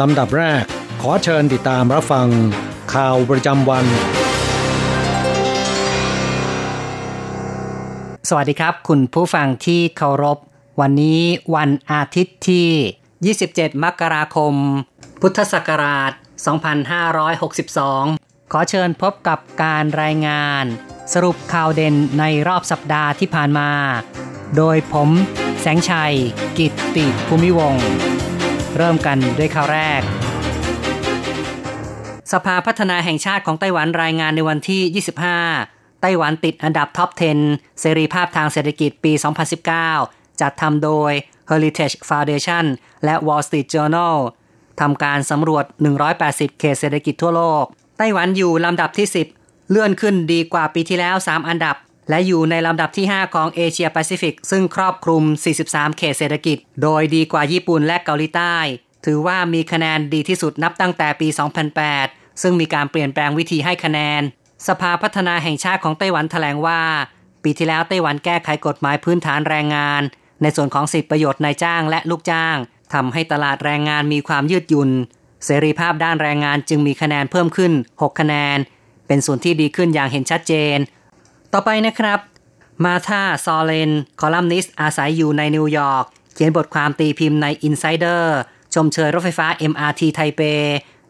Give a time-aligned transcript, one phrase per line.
[0.00, 0.64] ลำดับแรก
[1.02, 2.28] ขอเชิญติดตามรับฟัง
[2.94, 3.84] ข่าวประจำวัน
[8.28, 10.38] สวัสดีครับ คุณผู้ฟังที่เคารพ
[10.80, 11.20] วันนี้
[11.54, 14.54] วันอาทิตย์ที่ 27 มกราคม
[15.20, 16.12] พุทธศักราช
[17.32, 20.64] 2562 ขอเชิญพบกับการรายงาน
[21.12, 23.70] สรุปข่าวเด่นในรอบสัปดาห์ที่ผ่านมา
[24.56, 25.10] โดยผม
[25.60, 26.14] แสงชัย
[26.58, 27.86] กิตติภูมิวงศ์
[28.76, 30.02] เริ่มกันด้วยข่าวแรก
[32.32, 35.04] สภาพัฒนาแห่งชาติของไต้หวันรายงานในวันที่
[35.54, 37.10] 25 ไต้หวันติดอันดับท็อป
[37.44, 39.12] 10 เสรีภาพทางเศรษฐกิจปี
[39.76, 41.12] 2019 จัดทำโดย
[41.50, 42.64] Heritage Foundation
[43.04, 44.16] และ Wall Street Journal
[44.80, 45.64] ทำการสำรวจ
[46.12, 47.64] 180 เขตเศรษฐกิจทั่วโลก
[47.98, 49.06] ไต้หวันอยู่ลำดับที่
[49.38, 51.76] 10 เลื่อนขึ้นดีกว่าปีที่แล้ว 3 อันดับ
[52.08, 55.22] และอยู่ในลำดับที่ 5 ของเอเชียแปซิฟิก ซึ่งครอบคลุม
[55.60, 58.56] 43 เขตเศรษฐกิจ โดยดีกว่าญี่ปุ่นและเกาหลีใต้
[59.04, 61.28] ถือว่ามีคะแนนดีที่สุดนับตั้งแต่ปี
[61.84, 64.22] 2008 ซึ่งมีการเปลี่ยนแปลงวิธีให้คะแนน
[64.68, 66.82] สภาพัฒนาแห่งชาติของไต้หวันแถลงว่า
[67.42, 70.02] ปีที่แล้วไต้หวันแก้ไขกฎหมายพื้นฐานแรงงาน
[70.42, 72.56] ในส่วนของสิทธิประโยชน์นายจ้างและลูกจ้าง
[72.94, 74.90] ทำให้ตลาดแรงงานมีความยืดหยุ่น
[75.44, 78.58] เสรีภาพด้านแรงงานจึงมีคะแนนเพิ่มขึ้น 6 คะแนน
[79.06, 80.78] เป็นส่วนที่ดีขึ้นอย่างเห็นชัดเจน
[81.54, 82.20] ต่อไปนะครับ
[82.84, 86.04] มาธาซอเลน คอลัมนิสต์อาศัยอยู่ในนิวยอร์ก
[86.34, 88.24] เขียนบทความตีพิมพ์ใน Insider
[88.74, 90.40] ชมเชยรถไฟฟ้า MRT ไทเป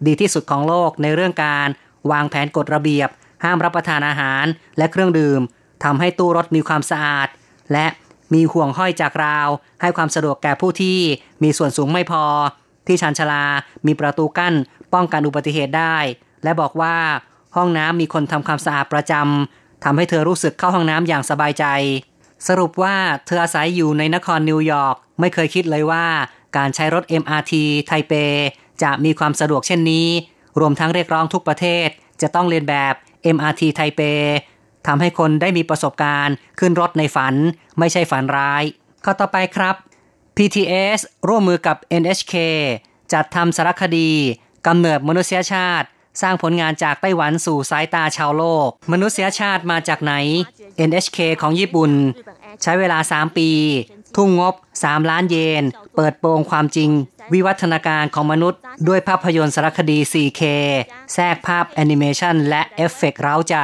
[0.07, 1.69] ดีที่สุดของโลกในเรื่องการ
[2.11, 3.09] วางแผนกฎระเบียบ
[3.45, 4.45] ห้ามรับประทานอาหาร
[4.79, 5.41] และเครื่องดื่ม
[5.85, 7.29] ทำให้ตู้รถมีความสะอาด
[7.73, 7.87] และ
[8.35, 9.49] มีห่วงห้อยจากราว
[9.81, 10.99] ให้ความสะดวกแก่ผู้ที่
[11.43, 12.25] มีส่วนสูงไม่พอ
[12.87, 13.45] ที่ชานชาลา
[13.87, 14.55] มีประตูกั้น
[14.95, 15.97] ป้องกันอุบัติเหตุได้
[16.45, 16.97] และบอกว่า
[17.57, 21.65] ห้องน้ำมีคนทำความสะอาดประจำ ทำให้เธอรู้สึกเข้าห้องน้ำอย่างสบายใจ
[22.49, 22.97] สรุปว่า
[23.27, 26.07] เธออาศัยอยู่ในนครนิวยอร์กไม่เคยคิดเลยว่า
[26.57, 27.53] การใช้รถ MRT
[27.87, 28.13] ไทเป
[28.83, 30.09] จะมีความสะดวกเช่นนี้
[30.61, 31.89] รวมทั้งเรียกร้องทุกประเทศ
[32.23, 32.95] จะต้องเรียนแบบ
[33.37, 34.01] MRT ไทเป
[34.87, 37.35] ทำให้คนได้มีประสบการณ์ ขึ้นรถในฝัน
[37.79, 38.63] ไม่ใช่ฝันร้าย
[39.05, 39.77] ข้อต่อไปครับ
[40.37, 42.35] PTS ร่วมมือกับ NHK
[43.13, 44.11] จัดทำสารคดี
[44.67, 45.87] กำเนิดมนุษยชาติ
[46.21, 50.15] สร้างผลงานจากไต้หวันสู่สายตาชาวโลก มนุษยชาติมาจากไหน
[50.89, 51.93] NHK ของญี่ปุ่น
[52.63, 53.51] ใช้เวลา 3 ปี
[54.17, 55.65] ทุ่มงบ 3 ล้านเยน
[55.97, 56.91] เปิดโปงความจริง
[57.33, 60.43] วิวัฒนาการของมนุษย์ ด้วยภาพยนตร์สารคดี 4K
[61.15, 63.57] แทรกภาพแอนิเมชันและเอฟเฟกต์เร้าใจ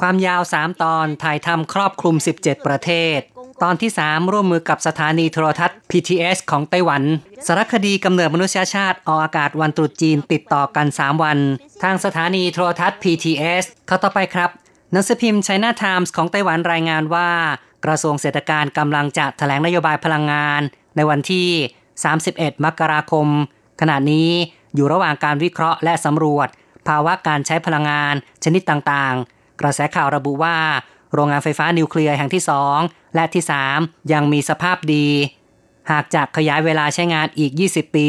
[0.00, 3.18] ความยาว 3 ตอนถ่ายทำครอบคลุม 17 ประเทศ
[3.62, 7.02] ตอนที่ 3 ร่วมมือกับสถานีโทรทัศน์ PTS ของไต้หวัน
[7.46, 11.38] สารคดีกำเนิดมนุษยชาติออกอากาศวันตรุษจีนติดต่อกัน 3 วัน
[11.82, 14.50] ทางสถานีโทรทัศน์ PTS เข้าต่อไปครับ
[14.92, 17.30] หนังสือพิมพ์ China Times ของไต้หวันรายงานว่า
[17.84, 20.60] กระทรวงเศรษฐการกำลังจะแถลงนโยบายพลังงาน
[20.96, 21.48] ในวันที่
[22.06, 23.26] 31 มกราคม
[23.80, 24.30] ขณะนี้
[24.74, 26.48] อยู่ระหว่างการวิเคราะห์และสำรวจ
[26.88, 28.14] ภาวะการใช้พลังงาน
[28.44, 30.56] ชนิดต่างๆ กระแสข่าวระบุว่า
[31.14, 33.44] โรงงานไฟฟ้านิวเคลียร์แห่งที่2 และที่
[33.76, 35.06] 3 ยังมีสภาพดี
[35.90, 38.08] หากจะขยายเวลาใช้งานอีก 20 ปี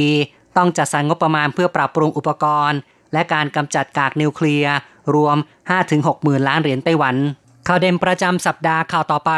[0.57, 2.79] ต้องจัดสรรงบประมาณเพื่อปรับปรุงอุปกรณ์
[3.13, 4.73] และการกำจัดกากนิวเคลียร์
[5.13, 5.37] รวม
[5.79, 7.15] 5-6หมื่นล้านเหรียญไต้หวัน
[7.67, 9.31] ข่าวเด่นประจำสัปดาห์ข่าวต่อไป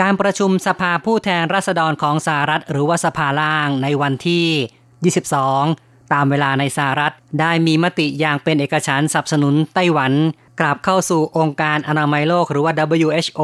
[0.00, 5.12] การประชุมสภาผู้แทนราษฎรของสหรัฐหรือว่าสภาล่างในวันที่
[5.52, 10.12] 22 ตามเวลาในสหรัฐได้มีมติอย่างเป็นเอกฉันท์สนับสนุนไต้หวัน
[10.60, 13.40] กลับเข้าสู่องค์การอนามัยโลกหรือว่า WHO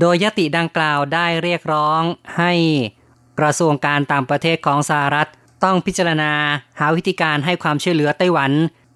[0.00, 2.02] โดยยติดังกล่าวได้เรียกร้อง
[2.38, 2.52] ให้
[3.40, 5.28] กระทรวงการต่างประเทศของสหรัฐ
[5.64, 6.32] ต้องพิจารณา
[6.78, 8.52] หาวิธีการให้ความช่วยเหลือไต้หวัน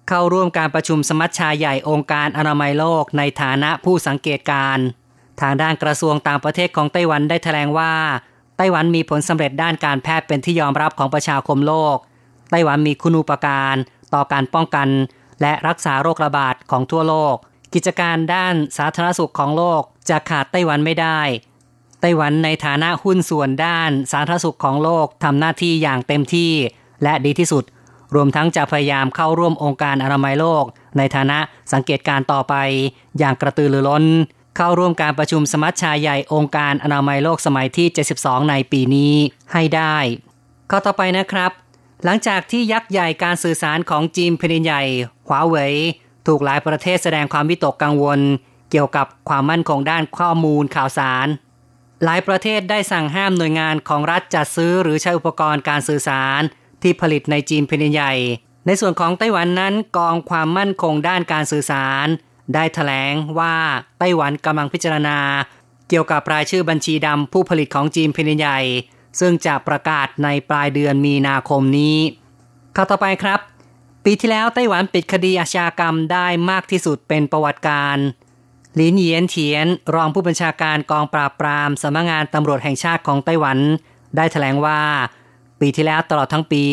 [0.07, 4.77] เข้าร่วมการประชุมสมัชชาใหญ่องค์การอนามัยโลกในฐานะผู้สังเกตการ
[5.41, 7.93] ทางด้านกระทรวงต่างประเทศของไต้หวันได้แถลงว่า
[8.57, 11.97] ไต้หวันมีผลสำเร็จด้านการแพทย์เป็นที่ยอมรับของประชาคมโลก
[12.51, 13.75] ไต้หวันมีคุณูปการ
[14.13, 14.87] ต่อการป้องกัน
[15.41, 17.35] และรักษาโรคระบาดของทั่วโลก
[17.73, 21.19] กิจการด้านสาธารณสุขของโลกจะขาดไต้หวันไม่ได้
[22.01, 26.51] ไต้หวันในฐานะหุ้นส่วนด้านสาธารณสุขของโลกทำหน้าที่อย่างเต็มที่
[27.03, 27.63] และดีที่สุด
[28.15, 30.63] รวมทั้งจะพยายามเข้าร่วมองค์การอนามัยโลก
[30.97, 31.39] ในฐานะ
[31.73, 32.55] สังเกตการต่อไป
[33.19, 34.05] อย่างกระตือรือร้น
[34.55, 37.87] เข้าร่วมการประชุมสมัชชาใหญ่องค์การอนามัยโลกสมัยที่
[38.19, 39.13] 72 ในปีนี้
[39.53, 39.95] ให้ได้
[40.69, 41.51] ข้อต่อไปนะครับ
[42.03, 44.81] หลังจากที่ยักษ์ใหญ่การสื่อสารของจีนแผ่นใหญ่
[45.27, 45.73] หวาเว่ย
[46.27, 48.19] ถูกหลายประเทศแสดงความวิตกกังวล
[48.71, 51.27] เกี่ยวกับความมั่นคงด้านข้อมูลข่าวสาร
[52.03, 56.41] หลายประเทศได้สั่งห้ามหน่วยงานของรัฐจัดซื้อหรือใช้อุปกรณ์การสื่อสาร
[56.81, 58.13] ที่ผลิตในจีนแผ่นใหญ่
[58.65, 62.07] ในส่วนของไต้หวันนั้นกองความมั่นคงด้านการสื่อสาร
[62.53, 63.55] ได้ถแถลงว่า
[63.99, 65.19] ไต้หวันกำลังพิจารณา
[65.89, 68.59] เกี่ยวกับรายชื่อบัญชีดำผู้ผลิตของจีนแผ่นใหญ่
[69.19, 71.97] ซึ่งจะประกาศในปลายเดือนมีนาคมนี้
[72.75, 73.39] ข่าวต่อไปครับ
[74.09, 77.97] ปีที่แล้วไต้หวันปิดคดีอาชญากรรมได้มากที่สุดเป็นประวัติการ
[78.75, 83.57] หลินเยียนเทียน รองผู้บัญชาการกองปราบปรามสำนักงานตำรวจแห่งชาติของไต้หวัน
[84.15, 84.81] ได้ถแถลงว่า
[85.59, 86.63] ปีที่แล้วตลอดทั้งปี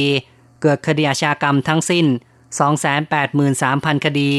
[0.62, 2.06] เกิดคดีอาชญากรรมทั้งสิ้น
[3.26, 4.32] 283,000 คดี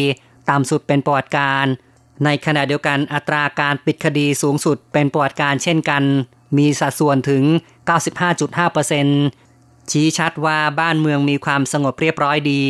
[0.50, 1.66] ตามสุดเป็นประวัติการ
[2.26, 6.04] ในขณะเดียวกันอัตราการปิดคดีสูงสุดเป็นประวัติการเช่นกัน
[6.58, 7.44] มีสัดส่วนถึง
[7.90, 9.45] 95.5%
[9.92, 12.64] ชี้ชัดว่าบ้านเมืองมีความสงบเรียบร้อยดี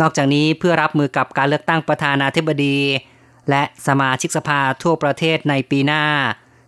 [0.00, 2.78] นอกจากนี้เพื่อรับมือกับการเลือกตั้งประธานาธิบดี
[3.50, 6.04] และสมาชิกสภาทั่วประเทศในปีหน้า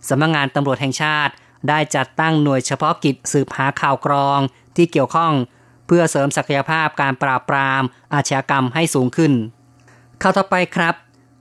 [0.09, 1.33] สำนักงงานตำรวจแห่งชาติ
[1.69, 4.39] ได้จัดตั้งหน่วยเฉพาะกิจสืบหาข่าวกรอง
[4.75, 5.33] ที่เกี่ยวข้อง
[5.87, 7.83] เพื่อเสริมศักยภาพการปราบปราม
[8.13, 9.33] อาชญากรรมให้สูงขึ้น
[10.21, 10.95] ข่าวต่อไปครับ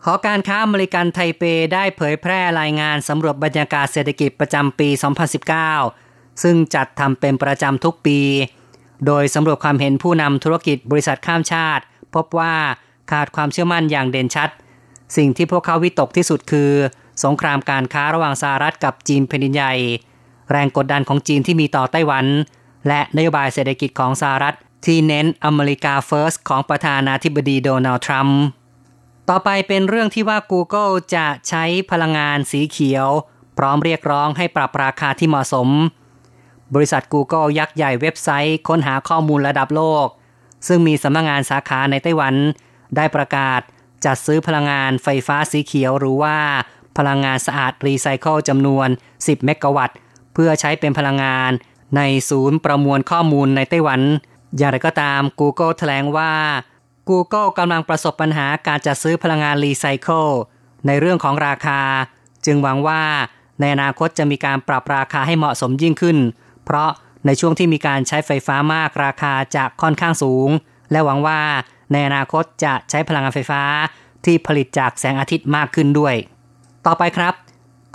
[0.04, 1.42] หอการค้าอเมริกันไทเป
[1.74, 4.88] ได้เผยแพร่รายงานสำรวจบรรยากาศเศรษฐกิจประจำปี
[5.52, 6.03] 2019
[6.42, 8.18] ซึ่งจัดทำเป็นประจำทุกปี
[9.06, 11.84] โดยสำรวจความเห็นผู้นำธุรกิจบริษัทข้ามชาติ
[12.14, 12.54] พบว่า
[13.10, 14.50] ขาดความเชื่อมั่นอย่างเด่นชัด
[15.16, 16.70] สิ่งที่พวกเขาวิตกที่สุดคือ
[17.24, 19.74] สงครามการค้าระหว่างสหรัฐกับจีนแผ่นดินใหญ่
[20.50, 22.26] แรงกดดันของจีนที่มีต่อไต้หวัน
[22.88, 28.40] และนโยบายเศรษฐกิจของสหรัฐ ที่เน้นอเมริกาเฟิร์สของประธานาธิบดีโดนัลด์ทรัมป์
[29.28, 33.08] ต่อไปเป็นเรื่องที่ว่า Google จะใช้พลังงานสีเขียว
[33.58, 35.68] พร้อมเรียกร้องให้ปรับราคาที่เหมาะสม
[36.74, 40.06] บริษัท Google ยักษ์ใหญ่เว็บไซต์ ค้นหาข้อมูลระดับโลก
[40.66, 42.34] ซึ่งมีสำนักงงานสาขาในไต้หวัน
[42.96, 43.60] ได้ประกาศ
[44.04, 46.36] จัดซื้อพลังงานไฟฟ้าสีเขียวหรือว่า
[46.98, 48.88] พลังงานสะอาดรีไซเคิลจำนวน
[49.18, 49.96] 10 เมกะวัตต์
[50.34, 51.50] เพื่อใช้เป็นพลังงาน
[51.96, 52.00] ใน
[52.30, 54.00] ศูนย์ประมวลข้อมูลในไต้หวัน
[54.56, 56.32] อย่างไรก็ตาม Google แถลงว่า
[57.08, 60.28] Google กำลังประสบปัญหาการจัดซื้อพลังงานรีไซเคิล
[60.86, 61.80] ในเรื่องของราคา
[62.46, 63.02] จึงหวังว่า
[63.60, 66.18] ในอนาคตจะมีการปรับราคาให้เหมาะสมยิ่งขึ้น
[66.64, 66.90] เพราะ
[67.26, 70.48] ในช่วงที่มีการใช้ไฟฟ้ามากราคาจะค่อนข้างสูง
[70.90, 71.40] และหวังว่า
[71.92, 73.62] ในอนาคตจะใช้พลังงานไฟฟ้า
[74.24, 76.14] ที่ผลิตจากแสงอาทิตย์มากขึ้นด้วย
[76.86, 77.34] ต่อไปครับ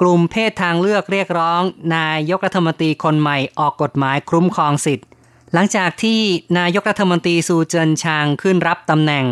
[0.01, 1.61] กลุ่มเพศทางเลือกเรียกร้อง
[1.95, 5.07] นายกรัฐมนตรีคนใหม่ออกกฎหมายคุ้มครองสิทธิ์
[5.53, 6.19] หลังจากที่
[6.59, 9.25] นายกรัฐมนตรีซูเจินชางขึ้นรับตำแหน่ง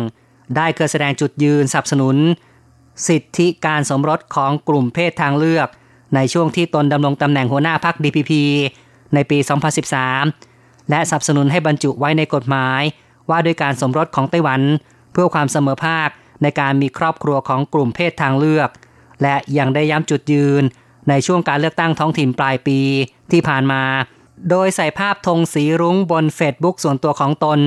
[0.56, 2.16] ได้เคยแสดงจุดยืนสนับสนุน
[3.08, 5.68] สิทธิการสมรสของกลุ่มเพศทางเลือก
[6.14, 8.32] ในช่วงที่ตนดำรงตำแหน่งหัวหน้าพรรค DPP
[9.14, 9.38] ในปี
[10.14, 12.82] 2013 และสนับสนุนให้บรรจุไว้ในกฎหมาย
[13.30, 14.60] ว่าด้วยการสมรสของไต้หวัน
[15.12, 16.08] เพื่อความเสมอภาค
[16.42, 18.68] ในการมีครอบครัวของกลุ่มเพศทางเลือก
[19.22, 20.62] และยังได้ย้ำจุดยืน
[21.08, 22.80] ในช่วงการเลือกตั้งท้องถิ่นปลายปี
[23.32, 23.82] ที่ผ่านมา
[24.50, 27.60] โดยใส่ภาพธงสีรุ้งบนเฟซบุ๊กส่วนตัวของตน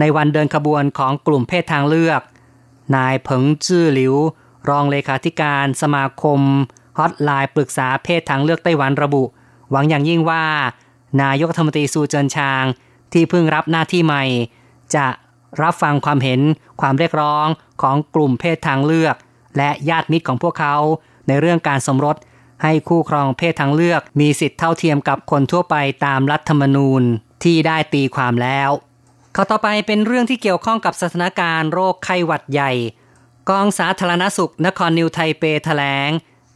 [0.00, 2.20] ในวันเดินขบวนของกลุ่มเพศทางเลือก
[2.96, 4.14] นายเผิงจื้อหลิว
[4.68, 6.40] รองเลขาธิการสมาคม
[6.98, 9.24] ฮอตไลน์ปรึกษาเพศทางเลือกไต้หวันระบุ
[9.70, 10.44] หวังอย่างยิ่งว่า
[11.22, 12.64] นายกรัฐมนตรีซูเจินชาง
[13.12, 14.24] ที่เพิ่งรับหน้าที่ใหม่
[14.94, 15.06] จะ
[15.62, 16.40] รับฟังความเห็น
[16.80, 17.46] ความเรียกร้อง
[17.82, 19.16] ของกลุ่มเพศทางเลือก
[19.56, 20.76] และญาติมิตรของพวกเขา
[21.28, 22.16] ในเรื่องการสมรส
[22.62, 27.02] ให้คู่ครองเพศทางเลือก มีสิทธิเท่าเทียมกับคนทั่วไปตามรัฐธรรมนูญ
[27.44, 28.70] ที่ได้ตีความแล้ว
[29.34, 32.72] ข้อต่อไปเป็นเรื่องที่เกี่ยวข้องกับสถานการณ์โรคไข้หวัดใหญ่
[33.48, 36.10] กองสาธารณสุขนครนิวไทเปแถลง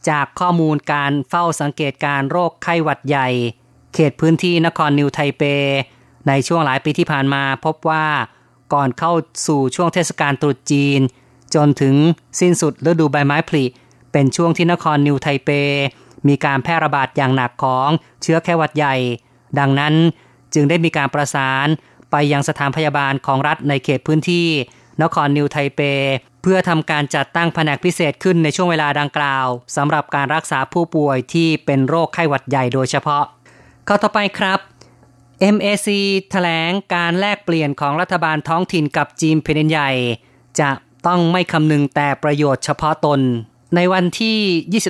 [0.09, 3.29] จากข้อมูลการเฝ้าสังเกตการโรคไข้หวัดใหญ่
[3.93, 5.43] เขตพื้นที่นครนิวไทเป
[6.27, 8.05] ในช่วงหลายปีที่ผ่านมาพบว่า
[8.73, 9.13] ก่อนเข้า
[9.47, 10.99] สู่ช่วงเทศกาลตรุษจีน
[11.55, 11.95] จนถึง
[12.39, 13.65] สิ้นสุดฤดูใบไม้ผลิ
[14.11, 15.49] เป็นช่วงที่นครนิวไทเป
[16.27, 17.89] มีการแพร่ระบาดอย่างหนักของ
[18.21, 18.95] เชื้อไข้หวัดใหญ่
[19.59, 19.93] ดังนั้น
[20.53, 21.67] จึงได้มีการประสาน
[22.11, 24.47] ไปยังสถานพยาบาลของรัฐในเขตพื้นที่
[25.03, 25.81] นครนิวไทเป
[26.43, 33.23] เพื่อทำการจัดตั้งแผนกพิเศษขึ้นในช่วงเวลาดังกล่าวสำหรับการรักษาผู้ป่วยที่เป็นโรคไข้หวัดใหญ่โดยเฉพาะ
[33.87, 34.59] ข้าต่อไปครับ
[35.55, 35.87] MAC
[36.31, 39.91] แถลงการแลกเปลี่ยนของรัฐบาลท้องถิ่นกับจีนเพนใหญ่
[40.59, 40.69] จะ
[41.07, 43.19] ต้องไม่คำนึงแต่ประโยชน์เฉพาะตน
[43.75, 44.39] ในวันที่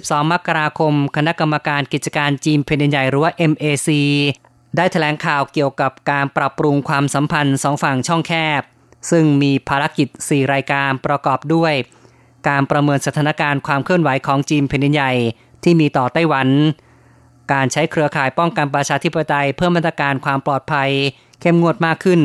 [0.01, 3.89] 22 มกราคม คณะกรรมการกิจการจีนเพนใหญ่หรือว่า MAC
[4.77, 8.61] ได้แถลงข่าวเกี่ยวกับการปรับปรุงความสัมพันธ์สองฝั่งช่องแคบ
[9.09, 11.73] ซึ่งมีภารกิจ 4 รายการประกอบด้วย
[12.47, 15.13] การประเมินสถานการณ์ความเคลื่อนไหวของจีนแผ่นดินใหญ่
[15.63, 16.47] ที่มีต่อไต้หวัน
[17.53, 20.89] การใช้เครือข่ายป้องกันประชาธิปไตยเพิ่มมาตรการความปลอดภัย
[21.41, 22.21] เข้มงวดมากขึ้น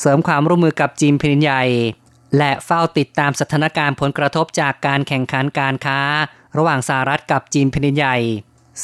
[0.00, 1.64] เสริมความร่วมมือกับจีนแผ่นดินใหญ่
[2.38, 6.00] และเฝ้าติดตามสถานการณ์ผลกระทบจากการแข่งขันการค้า
[6.56, 8.16] ระหว่างสหรัฐกับจีนแผ่นดินใหญ่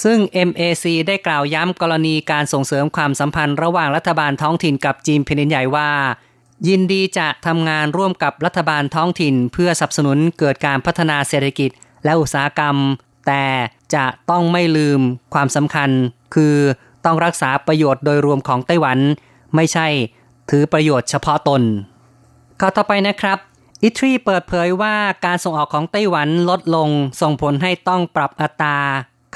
[0.03, 5.91] ซึ่ง MAC ได้กล่าวย้ำกรณีการส่งเสริมความสัมพันธ์ระหว่างรัฐบาลท้องถิ่นกับจีนแผ่นดินใหญ่ว่า
[6.69, 11.71] ยินดีจะทำงานร่วมกับรัฐบาลท้องถิ่น เพื่อสนับสนุนเกิดการพัฒนาเศรษฐกิจ
[12.05, 12.77] และอุตสาหกรรม
[13.27, 13.45] แต่
[13.95, 15.01] จะต้องไม่ลืม
[15.35, 15.91] ความสำคัญ
[16.35, 16.57] คือ
[17.05, 18.99] ต้องรักษาประโยชน์โดยรวมของไต้หวัน
[19.55, 19.87] ไม่ใช่
[20.51, 21.63] ถือประโยชน์เฉพาะตน
[22.61, 23.39] ข้อต่อไปนะครับ
[23.83, 26.89] อิตรีเปิดเผยว่าการส่งออกของไต้หวันลดลง
[27.21, 28.79] ส่งผลให้ต้องปรับอัตรา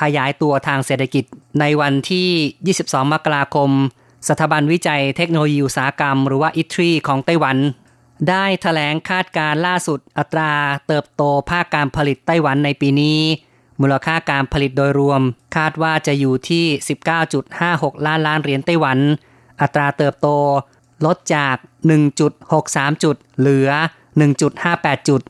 [0.00, 1.24] ขยายตัวทางเศรษฐกิจ
[1.60, 3.70] ในวันที่ 22 มกราคม
[4.28, 7.56] สถาบันวิจัยเทคโนโลยีอุตสาหกรรม หรือว่าอิตรีของไต้หวัน
[8.28, 10.52] ได้ถแถลงคาดการล่าสุดอัตรา
[10.86, 13.20] เติบโตภาคการผลิตไต้หวันในปีนี้
[13.80, 15.20] มูลค่าการผลิตโดยรวม
[15.56, 16.64] คาดว่าจะอยู่ที่
[17.36, 18.98] 19.56 ล้านล้านเหรียญไต้หวัน
[19.60, 20.28] อัตราเติบโต
[21.06, 21.56] ลดจาก
[22.30, 23.70] 1.63 จุด เหลือ
[24.38, 25.20] 1.58 จุด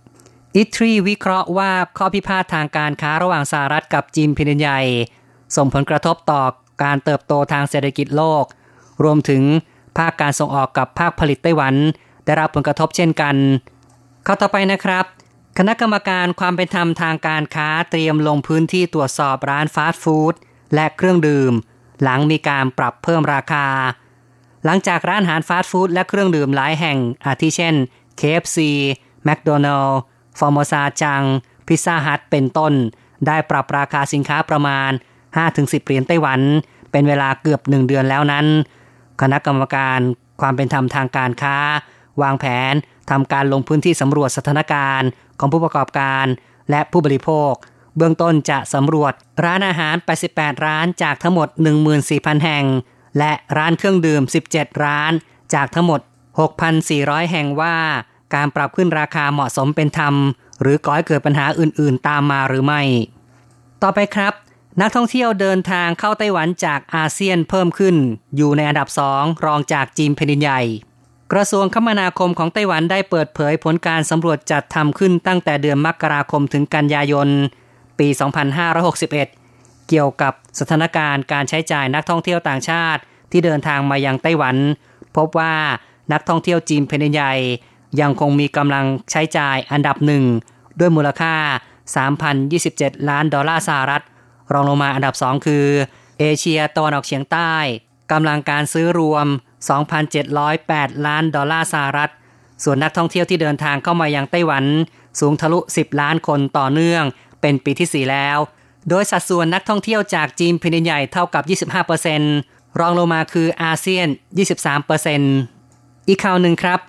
[0.56, 4.80] อิตรีวิเคราะห์ว่าข้อพิพาททางการค้าระหว่างสหรัฐกับจีนพินใหญ่
[5.56, 6.42] ส่งผลกระทบต่อ
[6.82, 8.44] การเติบโตทางเศรษฐกิจโลก
[9.04, 9.42] รวมถึง
[9.98, 11.74] ภาคการส่งออกกับภาคผลิตไต้หวัน
[12.24, 13.36] ได้รับผลกระทบเช่นกัน
[14.26, 15.04] ข้อต่อไปนะครับ
[15.58, 20.34] คณะกรรมการความเป็นธรรมทางการค้าเตรียมลงพื้นที่ตรวจสอบร้านฟาสต์ฟู้ด
[20.74, 21.52] และเครื่องดื่ม
[22.02, 23.66] หลังมีการปรับเพิ่มราคา
[24.64, 27.74] หลังจากร้านอาหารฟาสต์ฟู้ดและเครื่องดื่มหลายแห่ง อาทิเช่น
[28.20, 28.58] KFC
[29.26, 29.94] McDonald
[30.38, 31.22] ฟอร์มซาจัง
[31.66, 32.72] พิซซ่าฮัทเป็นต้น
[33.26, 34.90] ได้ปรับราคาสินค้าประมาณ
[35.38, 36.40] 5-10 เหรียญไต้หวัน
[36.92, 38.46] เป็นเวลาเกือบหนึ่งเดือนแล้วนั้น
[39.20, 39.98] คณะกรรมการ
[40.40, 41.56] ความเป็นธรรมทางการค้า
[42.22, 42.74] วางแผน
[43.10, 45.08] ทำการลงพื้นที่สำรวจสถานการณ์
[45.38, 46.26] ของผู้ประกอบการ
[46.70, 47.52] และผู้บริโภค
[47.96, 49.12] เบื้องต้นจะสำรวจ
[49.44, 49.94] ร้านอาหาร
[50.30, 51.48] 88 ร้านจากทั้งหมด
[51.96, 52.64] 14,000 แห่ง
[53.18, 55.12] และร้านเครื่องดื่ม 17 ร้าน
[55.54, 56.00] จากทั้งหมด
[56.66, 57.76] 6,400 แห่งว่า
[58.34, 60.14] การปรับขึ้นราคาเหมาะสมเป็นธรรม
[60.60, 62.82] หรือก่อให้เกิดปัญหาอื่นๆ ตามมาหรือไม่
[63.82, 64.32] ต่อไปครับ
[64.80, 67.96] นักท่องเที่ยวเดินทางเข้าไต้หวันจากอาเซียนเพิ่มขึ้น
[68.36, 70.60] อยู่ในอันดับสองรองจากจีนแผ่นดินใหญ่
[71.32, 77.28] กระทรวงคมนาคมของไต้หวันได้เปิดเผยผลการสำรวจจัดทำขึ้นตั้งแต่เดือนมกราคมถึงกันยายน
[77.98, 78.08] ปี
[78.98, 79.10] 2561
[79.88, 84.56] เกี่ยวกับสถานการณ์การใช้จ่ายนักท่องเที่ยวต่างชาติ ที่เดินทางมายังไต้หวัน
[85.16, 85.54] พบว่า
[86.12, 87.34] นักท่องเที่ยวจีนแผ่นดินใหญ่
[88.00, 90.24] ยังคงมีกำลังใช้จ่ายอันดับหนึ่ง
[90.78, 91.34] ด้วยมูลค่า
[92.22, 94.04] 3,027 ล้านดอลลาร์สหรัฐ
[94.52, 95.66] รองลงมาอันดับสองคือ
[96.20, 97.54] เอเชียตะวันออกเฉียงใต้
[98.12, 99.26] กำลังการซื้อรวม
[99.96, 102.10] 2,708 ล้านดอลลาร์สหรัฐ
[102.64, 104.64] ส่วนนักท่องเที่ยวที่เดินทางเข้ามายังไต้หวัน
[105.20, 107.04] สูงทะลุ 10 ล้านคนต่อเนื่อง
[107.40, 108.38] เป็นปีที่ 4 แล้ว
[108.88, 111.42] โดยสัดส่วนนักท่องเที่ยวจากจีนแผ่นใหญ่เท่ากับ
[112.12, 114.06] 25%รองลงมาคืออาเซียน
[114.88, 116.80] 23%อีกข่าวหนึ่งครับ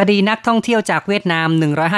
[0.00, 1.48] คดีนักท่องเที่ยวจากเวียดนาม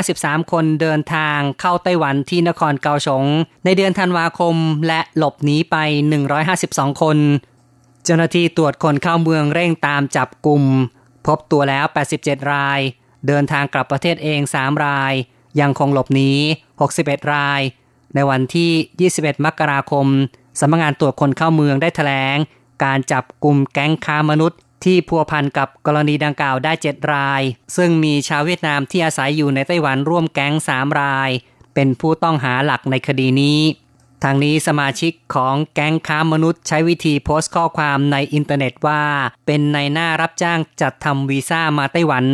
[0.00, 3.24] 153 คนเดินทางเข้าไต้หวันที่นครเกาสง
[3.64, 5.76] ในเดือนธันวาคมและหลบหนีไป
[6.38, 7.18] 152 คน
[8.04, 10.62] เจ้าหน้าที่ตรวจคนเข้าเมืองเร่งตามจับกลุ่ม
[11.26, 11.84] พบตัวแล้ว
[12.18, 12.80] 87 ราย
[13.26, 15.12] เดินทางกลับประเทศเอง 3 ราย
[15.60, 16.32] ยังคงหลบหนี
[16.80, 17.60] 61 ราย
[18.14, 20.06] ในวันที่ 21 มกราคม
[20.60, 22.36] สำนักงานตรวจคนเข้าเมืองได้แถลง
[22.84, 27.42] การจับกลุ่มแก๊งค้ามนุษย์ ที่พัวพันกับกรณีดังกล่าวได้ 7 ราย
[27.76, 31.30] ซึ่งมีชาวเวียดนามที่อาศัยอยู่ในไต้หวันร่วมแก๊ง 3 ราย
[31.74, 33.60] เป็นผู้ต้องหาหลักในคดีนี้
[34.24, 39.02] ทางนี้สมาชิกของแก๊งค้ามนุษย์ใช้วิธีโพสต์ข้อความในอินเทอร์เน็ตว่า
[39.46, 42.24] เป็นในหน้ารับจ้างจัดทำวีซ่ามาไต้หวัน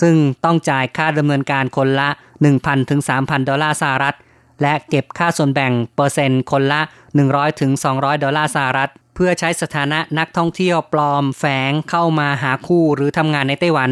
[0.00, 2.08] ซึ่งต้องจ่ายค่าดำเนินการคนละ
[2.48, 4.16] 1,000ถึง3,000 ดอลลาร์สหรัฐ
[4.62, 6.80] และเก็บค่าส่วนแบ่งเปอร์เซ็นต์คนละ
[7.20, 13.91] 100ถึง200 ดอลลาร์สหรัฐ เพื่อใช้สถานะนักท่องเที่ยวปลอมแฝงเข้ามาหาคู่หรือทำงานในไต้หวัน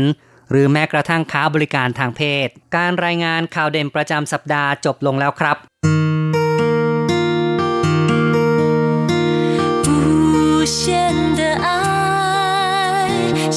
[0.52, 5.58] หรือแม้กระทั่งค้าบริการทางเพศ การรายงานข่าวเด่นประจำสัปดาห์จบลงแล้วครับ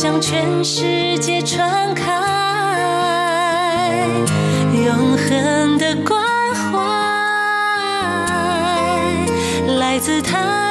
[0.03, 2.07] 向全世界传开
[4.73, 6.19] 永恒的关
[6.55, 6.73] 怀
[9.79, 10.64] 来自他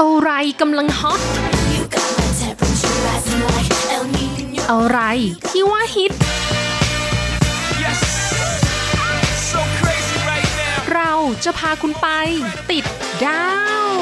[0.00, 0.30] อะไร
[0.60, 1.20] กำลังฮอต
[4.70, 5.00] อะไร
[5.50, 6.12] ที่ว่าฮิต
[7.84, 8.00] Yes.
[9.50, 10.76] So crazy right now.
[10.94, 11.12] เรา
[11.44, 12.08] จะพาคุณไป
[12.70, 12.84] ติด
[13.24, 13.46] ดา
[13.88, 13.92] ว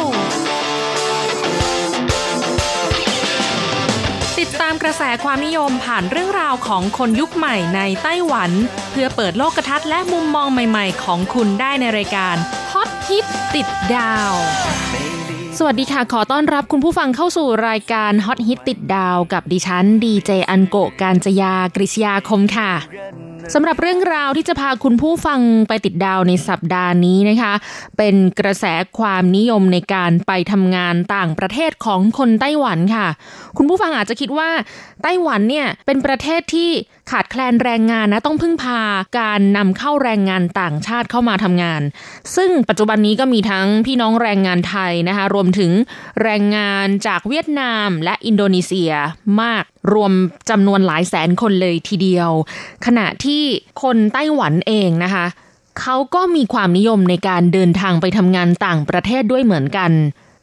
[4.38, 8.50] ติดตามกระแสความนิยมผ่านเรื่องราวของคนยุคใหม่ในไต้หวัน
[8.90, 12.36] เพื่อเปิดโลกทัศน์และมุมมองใหม่ๆ ของคุณได้ในรายการ
[13.08, 14.32] ฮิตติดดาว
[15.58, 22.72] สวัสดีค่ะ ขอต้อนรับคุณผู้ฟังเข้าสู่รายการฮอตฮิตติดดาวกับดิฉันดีเจอันโกการจยากริชยาคมค่ะ
[23.54, 27.52] สำหรับเรื่องราวที่จะพาคุณผู้ฟังไปติดดาวในสัปดาห์นี้นะคะ
[27.98, 28.64] เป็นกระแส
[28.98, 33.06] ความนิยมในการไปทำงานต่างประเทศของคนไต้หวันค่ะ
[33.56, 34.50] คุณผู้ฟังอาจจะคิดว่า
[35.02, 36.70] ไต้หวันเนี่ยเป็นประเทศที่
[37.10, 38.80] ขาดแคลนแรงงานนะต้องพึ่งพา
[39.20, 41.82] การนำเข้าแรงงานต่างชาติเข้ามาทำงาน
[42.36, 45.72] ซึ่งปัจจุบันนี้ก็มีทั้งพี่น้องแรงงานไทยนะคะรวมถึง
[46.22, 48.92] แรงงานจากเวียดนามและอินโดนีเซีย
[49.40, 50.12] มากรวม
[50.50, 52.30] จำนวนหลายแสนคนเลยทีเดียว
[52.86, 53.42] ขณะที่
[53.82, 55.26] คนไต้หวันเองนะคะ
[55.80, 59.90] เขาก็มีความนิยมในการเดินทางไปทำงานต่างประเทศด้วยเหมือนกัน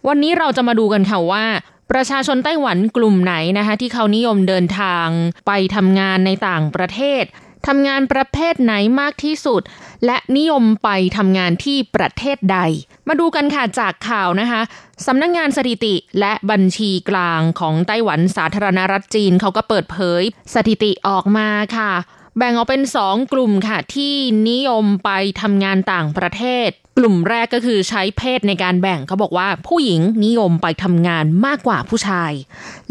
[0.08, 1.46] วันนี้เราจะมาดูกันค่ะว่า
[1.92, 5.08] ประชาชนไต้หวันกลุ่มไหนนะคะที่เขานิยมเดินทาง
[5.48, 7.24] ไปทำงานในต่างประเทศ
[7.68, 9.62] ทำงานประเภทไหนมากที่สุด
[10.06, 12.60] และนิยมไปทำงานที่ประเทศใด
[13.08, 14.62] มาดูกันค่ะจากข่าวนะคะ
[15.06, 20.22] สำนักงงานสถิติและบัญชีกลางของไต้หวันสาธารณรัฐจีนเขาก็เปิดเผย
[20.54, 21.92] สถิติออกมาค่ะ
[22.38, 24.14] แบ่งออกเป็น 2 กลุ่มค่ะที่
[24.50, 25.10] นิยมไป
[25.42, 32.32] ทำงานต่างประเทศ กลุ่มแรกก็คือใช้เพศในการแบ่งเขาบอกว่าผู้หญิงนิยมไปทำงานมากกว่าผู้ชาย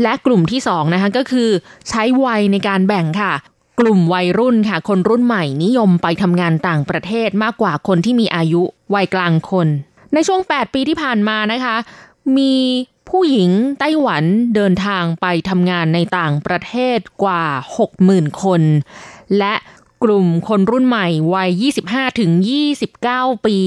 [0.03, 1.49] และกลุ่มที่2นะคะก็คือ
[1.89, 3.33] ใช้วัยในการแบ่งค่ะ
[3.81, 8.63] กลุ่มวัยรุ่นค่ะ คนรุ่นใหม่นิยมไปทำงานต่างประเทศมากกว่าคนที่มีอายุ
[8.95, 9.69] วัยกลางคน
[10.15, 11.77] ในช่วง 8 ปีที่ผ่านมานะคะ
[12.39, 12.55] มี
[13.11, 17.45] ผู้หญิงไต้หวันเดินทางไปทำงานในต่างประเทศกว่า
[17.91, 18.63] 60,000 คน
[19.39, 19.55] และ
[20.05, 21.51] กลุ่มคนรุ่นใหม่วัย
[21.87, 22.31] 25ถึง
[22.89, 23.59] 29 ปี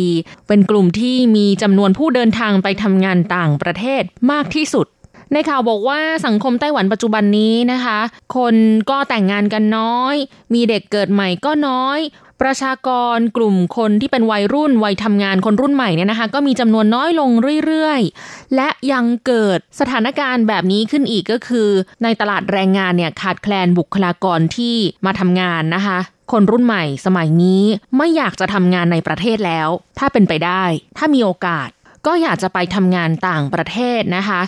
[0.47, 4.88] เป็นกลุ่มที่มีจำนวนผู้เดินทางไปทำงานต่างประเทศมากที่สุด
[5.33, 7.99] ในข่าวบอกว่าสังคมไต้หวันปัจจุบันนี้นะคะ
[8.35, 8.55] คน
[8.89, 10.15] ก็แต่งงานกันน้อย
[10.53, 11.99] มีเด็กเกิดใหม่ก็น้อย
[12.41, 17.29] ประชากรกลุ่มคนที่เป็นวัยรุ่นวัยทำงานคนรุ่นใหม่เนี่ยนะคะ ก็มีจำนวนน้อยลง
[17.65, 21.69] เรื่อยๆ และยังเกิดสถานการณ์แบบนี้ขึ้นอีกก็คือ
[22.03, 25.99] ในตลาดแรงงานเนี่ยขาดแคลนบุคลากรที่มาทำงานนะคะ
[26.31, 27.63] คนรุ่นใหม่สมัยนี้
[27.97, 30.63] ไม่อยากจะทำงานในประเทศแล้ว ถ้าเป็นไปได้
[30.97, 31.69] ถ้ามีโอกาส
[32.05, 34.41] ก็อยากจะไปทำงานต่างประเทศนะคะ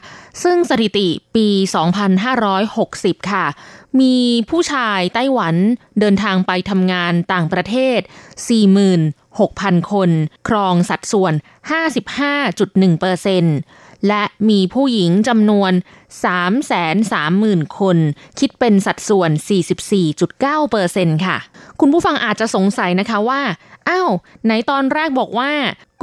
[0.44, 1.48] ซึ่งสถิติปี
[2.40, 3.46] 2560 ค่ะ
[4.02, 4.16] มี
[4.50, 5.56] ผู้ชายไต้หวัน
[6.00, 8.00] เดินทางไปทำงานต่างประเทศ
[8.96, 10.10] 46,000 คน
[10.48, 11.34] ครองสัดส่วน
[11.74, 15.72] 55.1% และมีผู้หญิงจำนวน
[16.56, 17.98] 330,000 คน
[18.40, 19.32] คิดเป็นสัดส่วน
[20.48, 21.38] 44.9%ค่ะ
[21.80, 23.42] คุณผู้ฟังอาจจะสงสัยนะคะว่า
[23.90, 24.10] อ้าว
[24.46, 25.52] ไหนตอนแรกบอกว่า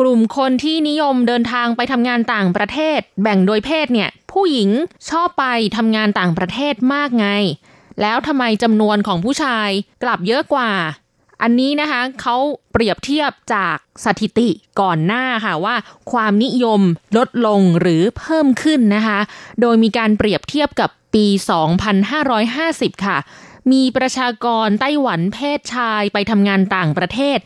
[0.01, 4.71] กลุ่มคนที่นิยมเดินทางไปทำงานต่างประเทศ แบ่งโดยเพศเนี่ย ผู้หญิง
[5.11, 5.45] ชอบไป
[5.77, 7.29] ทำงานต่างประเทศมากไง
[8.01, 9.69] แล้วทำไมจำนวนของผู้ชาย
[10.03, 10.71] กลับเยอะกว่า
[11.43, 12.37] อันนี้นะคะเขา
[12.73, 14.49] เปรียบเทียบจากสถิติ
[14.81, 15.75] ก่อนหน้าค่ะว่า
[16.13, 16.81] ความนิยม
[17.17, 19.19] ลดลงหรือเพิ่มขึ้นนะคะ
[19.61, 21.27] โดยมีการเปรียบเทียบกับปี
[22.17, 23.19] 2550 ค่ะ
[23.73, 27.39] มีประชากรไต้หวันเพศชายไปทำงานต่างประเทศ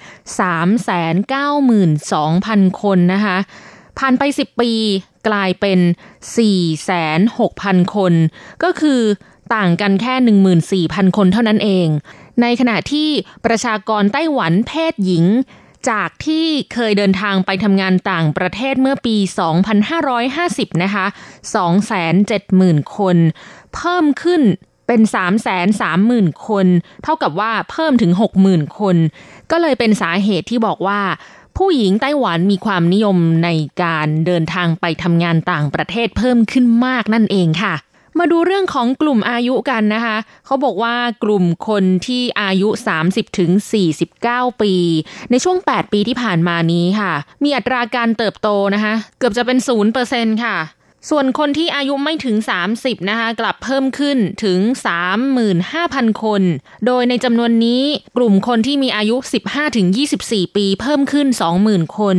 [1.63, 3.37] 392,000 คนนะคะ
[3.99, 4.73] ผ่านไป 10 ปี
[5.29, 5.79] กลายเป็น
[6.67, 8.13] 46,000 คน
[8.63, 9.01] ก็คือ
[9.55, 10.15] ต่างกันแค่
[10.87, 11.87] 14,000 คนเท่านั้นเอง
[12.41, 13.09] ในขณะที่
[13.47, 15.25] ประชากรไต้หวันเพศหญิง
[15.91, 19.17] จากที่เคยเดินทางไปทำงานต่างประเทศเมื่อปี
[19.99, 21.07] 2550 นะคะ
[22.01, 23.17] 270,000 คน
[23.75, 24.43] เพิ่มขึ้น
[24.87, 25.01] เป็น
[25.75, 26.67] 330,000 คน
[27.03, 28.13] เท่ากับว่าเพิ่มถึง
[28.45, 28.97] 60,000 คน
[29.51, 31.01] ก็เลยเป็นสาเหตุที่บอกว่า
[31.57, 33.49] ผู้หญิงไต้หวันมีความนิยมใน
[33.83, 37.75] การเดินทางไปทำงานต่างประเทศเพิ่มขึ้นมากนั่นเองค่ะ
[38.19, 42.69] มาดูเรื่องของกลุ่มอายุกันนะคะ เขาบอกว่ากลุ่มคนที่อายุ
[43.05, 43.51] 30ถึง
[44.07, 44.75] 49 ปี
[45.31, 47.13] ในช่วง 8 ปีที่ผ่านมานี้ค่ะ
[47.45, 49.59] มีอัตราการเติบโตนะคะ เกือบจะเป็น
[50.01, 50.57] 0%ค่ะ
[51.11, 52.37] ส่วนคนที่อายุไม่ถึง
[52.73, 54.59] 30 นะคะ กลับเพิ่มขึ้นถึง
[55.41, 56.43] 35,000 คน
[56.87, 57.83] โดยในจำนวนนี้
[58.17, 59.17] กลุ่มคนที่มีอายุ
[59.87, 61.27] 15-24 ปี เพิ่มขึ้น
[61.63, 62.17] 20,000 คน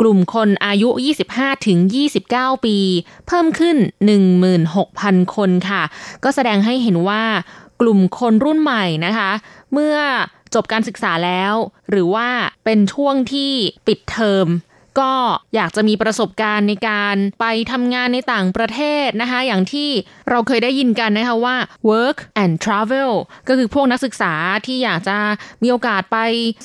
[0.00, 0.88] กลุ่มคนอายุ
[1.28, 1.78] 25 ถึง
[2.22, 2.76] 29 ปี
[3.26, 3.76] เพิ่มขึ้น
[4.56, 5.82] 16,000 คนค่ะ
[6.24, 7.24] ก็แสดงให้เห็นว่า
[7.80, 9.30] กลุ่มคนรุ่นใหม่นะคะ
[9.72, 9.96] เมื่อ
[10.54, 11.54] จบการศึกษาแล้ว
[11.90, 12.28] หรือว่า
[12.64, 13.52] เป็นช่วงที่
[13.86, 14.46] ปิดเทอม
[15.00, 15.12] ก็
[15.54, 19.90] อยากจะมีประสบการณ์ในการไปทำงานในต่างประเทศนะคะ อย่างที่
[20.30, 21.56] เราเคยได้ยินกันนะคะว่า
[21.90, 23.12] work and travel
[23.48, 24.34] ก็คือพวกนักศึกษา
[24.66, 25.18] ที่อยากจะ
[25.62, 26.18] มีโอกาสไป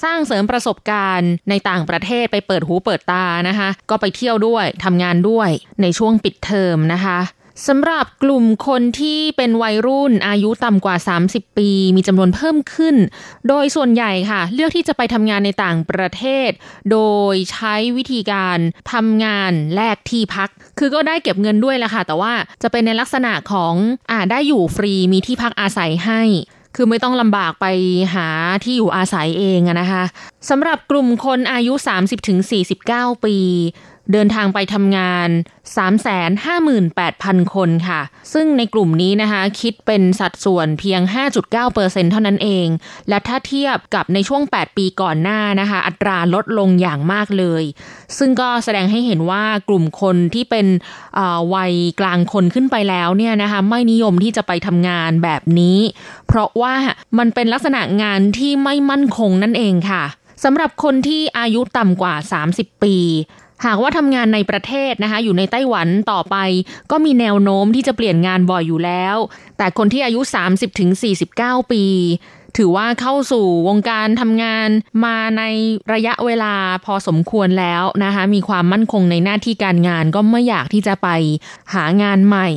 [0.04, 5.50] สร้างเสริมประสบการณ์ในต่างประเทศไปเปิดหูเปิดตานะคะ ก็ไปเที่ยวด้วยทำงานด้วย
[5.82, 7.20] ในช่วงปิดเทอมนะคะ
[7.68, 10.96] สำหรับกลุ่มคนที่เป็นวัยรุ่นอายุต่ำกว่า
[11.28, 12.96] 30 ปี มีจำนวนเพิ่มขึ้น
[13.48, 16.50] โดยส่วนใหญ่ค่ะ เลือกที่จะไปทำงานในต่างประเทศ
[16.92, 17.00] โด
[17.34, 18.58] ยใช้วิธีการ
[18.94, 23.74] ทำงานแลกที่พัก คือก็ได้เก็บเงินด้วยแหละค่ะ แต่ว่าจะเป็นในลักษณะของ
[24.12, 26.22] อ่าได้อยู่ฟรีมีที่พักอาศัยให้
[26.76, 27.66] คือไม่ต้องลำบากไป
[28.14, 28.28] หา
[28.64, 30.04] ที่อยู่อาศัยเองนะคะ
[30.50, 31.74] สำหรับกลุ่มคนอายุ
[32.50, 33.38] 30-49 ปี
[34.12, 35.30] เดินทางไปทำงาน
[36.42, 38.02] 358,000 คนค่ะ
[38.34, 41.02] ซึ่งในกลุ่มนี้นะคะคิดเป็นสัดส่วนเพียง
[41.58, 42.68] 5.9%เท่านั้นเอง
[43.10, 47.64] และถ้าเทียบกับในช่วง 8 ปีก่อนหน้านะคะ อัตราลดลงอย่างมากเลย
[48.18, 50.68] ซึ่งก็แสดงให้เห็นว่ากลุ่มคนที่เป็น
[51.54, 55.80] วัยกลางคนขึ้นไปแล้วเนี่ยนะคะไม่นิยมที่จะไปทำงานแบบนี้
[56.28, 56.76] เพราะว่า
[57.18, 60.06] มันเป็นลักษณะงานที่ไม่มั่นคงนั่นเองค่ะ
[60.46, 62.16] สำหรับคนที่อายุต่ำกว่า
[62.50, 62.96] 30 ปี
[63.66, 66.36] หากว่าทำงานในประเทศนะคะ อยู่ในไต้หวันต่อไป
[66.92, 69.18] ก็มีแนวโน้มที่จะเปลี่ยนงานบ่อยอยู่แล้ว
[69.58, 70.22] แต่คนที่อายุ
[70.96, 71.84] 30-49 ปี
[72.58, 74.70] ถือว่าเข้าสู่วงการทำงาน
[75.06, 75.44] มาใน
[75.94, 76.54] ระยะเวลา
[76.86, 81.10] พอสมควรแล้วนะคะ มีความมั่นคงในหน้าที่การงานก็ไม่อยากที่จะไป
[81.74, 82.48] หางานใหม่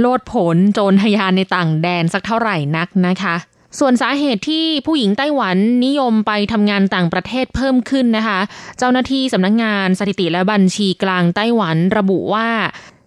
[0.00, 3.36] โลดผลโจรทยานในต่างแดนสักเท่าไหร่นักนะคะ
[3.78, 8.38] ส่วนสาเหตุที่ผู้หญิงไต้หวันนิยมไปทำงานต่างประเทศเพิ่มขึ้นนะคะ
[8.78, 12.48] เจ้าหน้าที่สำนักงงานสถิติและบัญชีกลางไต้หวันระบุว่า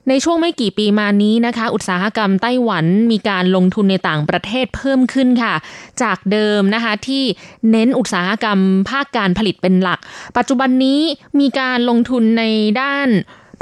[0.10, 5.54] ในช่วงไม่กี่ปีมานี้นะคะ อุตสาหกรรมไต้หวันมีการลงทุนในต่างประเทศเพิ่มขึ้นค่ะ
[6.02, 7.24] จากเดิมนะคะที่
[7.72, 10.00] เน้นอุตสาหกรรมภาคการผลิตเป็นหลัก
[10.38, 11.02] ปัจจุบันนี้
[11.40, 12.44] มีการลงทุนใน
[12.82, 13.10] ด้าน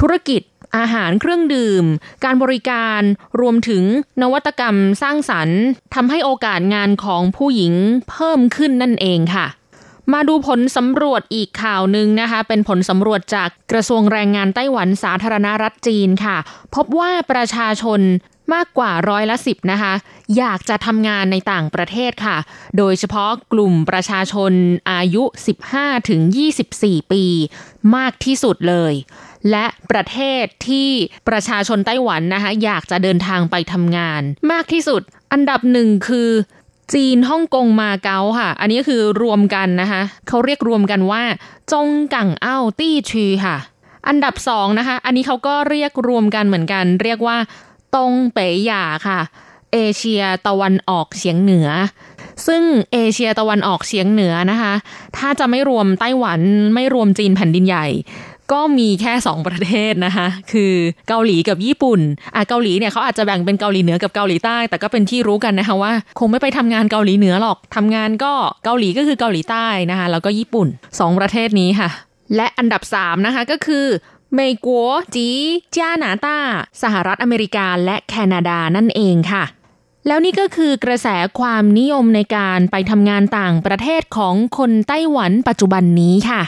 [0.01, 0.41] ธุรกิจ
[0.77, 1.85] อาหารเครื่องดื่ม
[2.23, 3.01] การบริการ
[3.41, 3.83] รวมถึง
[4.21, 5.61] นวัตกรรมสร้างสรรค์
[5.95, 7.73] ทำให้โอกาสงานของผู้หญิง
[8.09, 9.47] เพิ่มขึ้นนั่นเองค่ะ
[10.13, 16.37] มาดูผลสำรวจอีกข่าวหนึ่งนะคะ เป็นผลสำรวจจากกระทรวงแรงงานไต้หวันสาธารณรัฐจีนค่ะ
[16.75, 18.01] พบว่าประชาชน
[18.53, 19.93] มากกว่าร้อยละสิบนะคะ
[20.37, 22.37] อยากจะทำงานในต่างประเทศค่ะ
[22.77, 24.53] โดยเฉพาะกลุ่มประชาชน
[24.91, 25.23] อายุ
[25.65, 26.21] 15ถึง
[26.67, 27.23] 24 ปี
[27.95, 28.93] มากที่สุดเลย
[29.51, 30.89] และประเทศที่
[31.27, 35.01] ประชาชนไต้หวันนะคะอยากจะเดินทางไปทำงาน มากที่สุด
[35.31, 36.29] อันดับหนึ่งคือ
[36.93, 41.23] จีนฮ่องกงมาเก๊าค่ะ อันนี้คือรวมกันนะคะเขาเรียกรวมกันว่า
[41.71, 43.57] จงกังเอ้าตี้ชีค่ะ
[44.07, 47.37] อันดับสองนะคะ อันนี้เขาก็เรียกรวมกันเหมือนกัน เรียกว่า
[47.95, 49.19] ตงเป๋ยหยาค่ะ
[49.73, 51.69] เอเชียตะวันออกเฉียงเหนือ
[52.47, 54.73] ซึ่งเอเชียตะวันออกเฉียงเหนือนะคะ
[55.17, 56.41] ถ้าจะไม่รวมไต้หวัน
[56.73, 57.87] ไม่รวมจีนแผ่นดินใหญ่
[58.51, 60.73] ก็มีแค่ 2 ประเทศนะคะคือ
[61.07, 61.99] เกาหลีกับญี่ปุ่น
[62.35, 68.33] อะเกาหลีเนี่ยเขาอาจจะแบ่งเป็นเกาหลีเหนือกับเกาหลีใต้ แต่ก็เป็นที่รู้กันนะคะว่า คงไม่ไปทำงานเกาหลีเหนือหรอกทำงานก็
[68.65, 71.89] เกาหลีก็คือเกาหลีใต้นะคะแล้วก็ญี่ปุ่น 2 ประเทศนี้ค่ะ
[72.35, 73.85] และอันดับ3นะคะก็คือ
[74.35, 75.27] เมกัวจี
[75.75, 76.37] จ้านาตา
[76.81, 79.43] สหรัฐอเมริกาและแคนาดานั่นเองค่ะ
[80.07, 81.07] แล้วนี่ก็คือกระแส
[81.39, 86.41] ความนิยมในการไปทำงานต่างประเทศของคนไต้หวันปัจจุบันนี้ค่ะ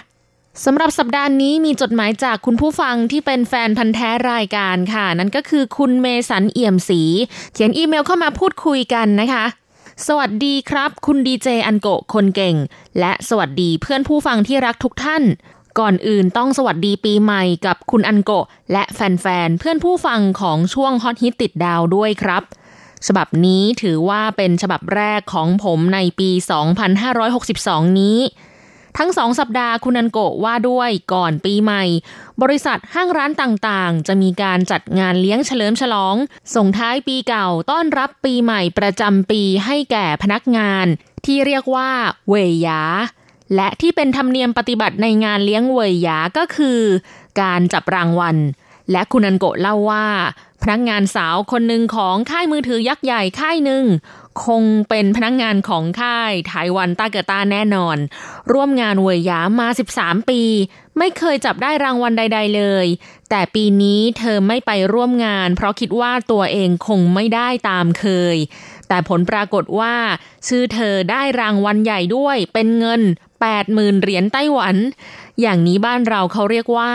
[0.64, 7.02] สำหรับสัปดาห์นี้มีจดหมายจากคุณผู้ฟังที่เป็นแฟนพันธ์แท้รายการค่ะ นั่นก็คือคุณเมสันเอี่ยมศรี
[7.54, 9.46] เขียนอีเมลเข้ามาพูดคุยกันนะคะ
[10.08, 12.56] สวัสดีครับ คุณดีเจอันโกคนเก่ง
[13.00, 15.24] และสวัสดีเพื่อนผู้ฟังที่รักทุกท่าน
[15.80, 18.32] ก่อนอื่นต้องสวัสดีปีใหม่กับคุณอันโก
[18.72, 22.44] และแฟนๆเพื่อนผู้ฟังของช่วงฮอตฮิตติดดาวด้วยครับ
[23.08, 26.30] ฉบับนี้ถือว่าเป็นฉบับแรกของผมในปี
[27.16, 28.18] 2562 นี้
[28.98, 31.84] ทั้งสองสัปดาห์คุณอันโกว่าด้วยก่อนปีใหม่
[32.42, 36.16] บริษัทห้างร้านต่างๆ จะมีการจัดงานเลี้ยงเฉลิมฉลอง
[36.56, 40.86] ส่งท้ายปีเก่าต้อนรับปีใหม่ประจำปีให้แก่พนักงาน
[41.26, 41.90] ที่เรียกว่า
[42.30, 42.82] เวยยา
[43.56, 46.80] และที่เป็นธรรมเนียมปฏิบัติในงานเลี้ยงเวยยาก็คือ
[47.42, 48.38] การจับรางวัล
[48.92, 50.08] และคุณอันโกเล่าว่า
[50.62, 53.84] พนักงานสาวคนหนึ่งของค่ายมือถือยักษ์ใหญ่ค่ายหนึ่ง
[54.44, 57.98] คงเป็นพนักงงานของค่ายไต้หวันต้าเกต้าแน่นอน
[58.52, 59.68] ร่วมงานเวยยามา
[59.98, 60.42] 13 ปี
[60.98, 62.86] ไม่เคยจับได้รางวัลใด ๆ เลย
[63.30, 68.38] แต่ปีนี้เธอไม่ไปร่วมงาน เพราะคิดว่าตัวเองคงไม่ได้ตามเคย
[68.88, 69.96] แต่ผลปรากฏว่า
[70.48, 73.02] ชื่อเธอได้รางวัลใหญ่ด้วยเป็นเงิน
[73.52, 74.76] 80,000 เหรียญไต้หวัน
[75.42, 76.92] อย่างนี้บ้านเราเขาเรียกว่า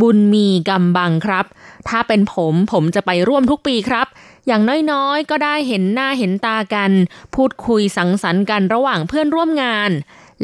[0.00, 1.46] บุญมีกำบังครับ
[1.88, 4.06] ถ้าเป็นผมผมจะไปร่วมทุกปีครับ
[4.50, 6.92] อย่างน้อยๆ ก็ได้เห็นหน้าเห็นตากัน
[7.34, 9.90] พูดคุยสังสรรค์กันระหว่างเพื่อนร่วมงาน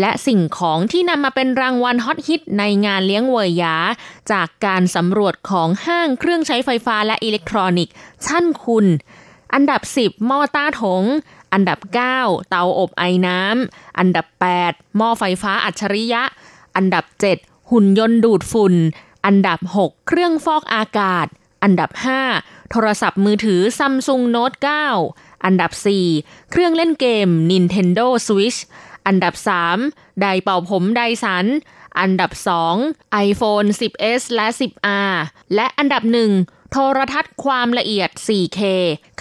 [0.00, 3.76] และสิ่งของที่นำมาเป็นรางวัลฮอตฮิตในงานเลี้ยงเวยยา
[4.32, 7.94] จากการสำรวจของห้างเครื่องใช้ไฟฟ้าและอิเล็กทรอนิกส์
[8.26, 8.86] ชั้นคุณ
[9.54, 11.04] อันดับ 10หม้อต้าถง
[11.52, 11.78] อันดับ
[12.14, 14.26] 9 เตาอบไอน้ำอันดับ
[14.62, 16.22] 8หม้อไฟฟ้าอัจฉริยะ
[16.76, 17.04] อันดับ
[17.38, 18.74] 7 หุ่นยนต์ดูดฝุ่น
[19.26, 21.26] อันดับ 6 เครื่องฟอกอากาศ
[21.62, 24.56] อันดับ 5 โทรศัพท์มือถือ Samsung Note
[25.00, 25.72] 9 อันดับ
[26.12, 28.58] 4 เครื่องเล่นเกม Nintendo Switch
[29.06, 29.34] อันดับ
[29.78, 31.46] 3 ไดเป่าผมไดสัน
[32.00, 32.30] อันดับ
[32.78, 35.14] 2 iPhone 10s และ 10r
[35.54, 36.02] และอันดับ
[36.38, 38.60] 1 โทรทัศน์ความละเอียด 4K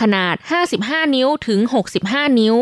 [0.01, 0.35] ขนาด
[0.75, 1.59] 55 นิ้วถึง
[1.99, 2.55] 65 นิ้ว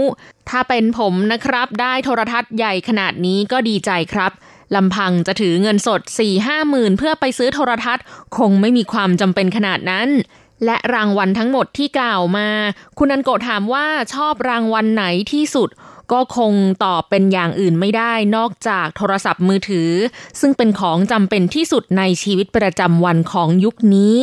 [0.50, 4.32] ถ้าเป็นผมนะครับ ได้โทรทัศน์ใหญ่ขนาดนี้ก็ดีใจครับ
[4.76, 6.02] ลำพังจะถือเงินสด
[6.36, 8.06] 4-5หมื่นเพื่อไปซื้อโทรทัศน์
[8.38, 10.10] คงไม่มีความจำเป็นขนาดนั้น
[10.66, 12.50] และรางวัลทั้งหมดที่กล่าวมา
[12.98, 15.70] คุณอันโกถามว่าชอบรางวัลไหนที่สุด
[16.14, 16.54] ก็คง
[16.86, 19.92] ตอบเป็นอย่างอื่นไม่ได้นอกจากโทรศัพท์มือถือ
[20.40, 24.16] ซึ่งเป็นของจำเป็นที่สุดในชีวิตประจำวันของยุคนี้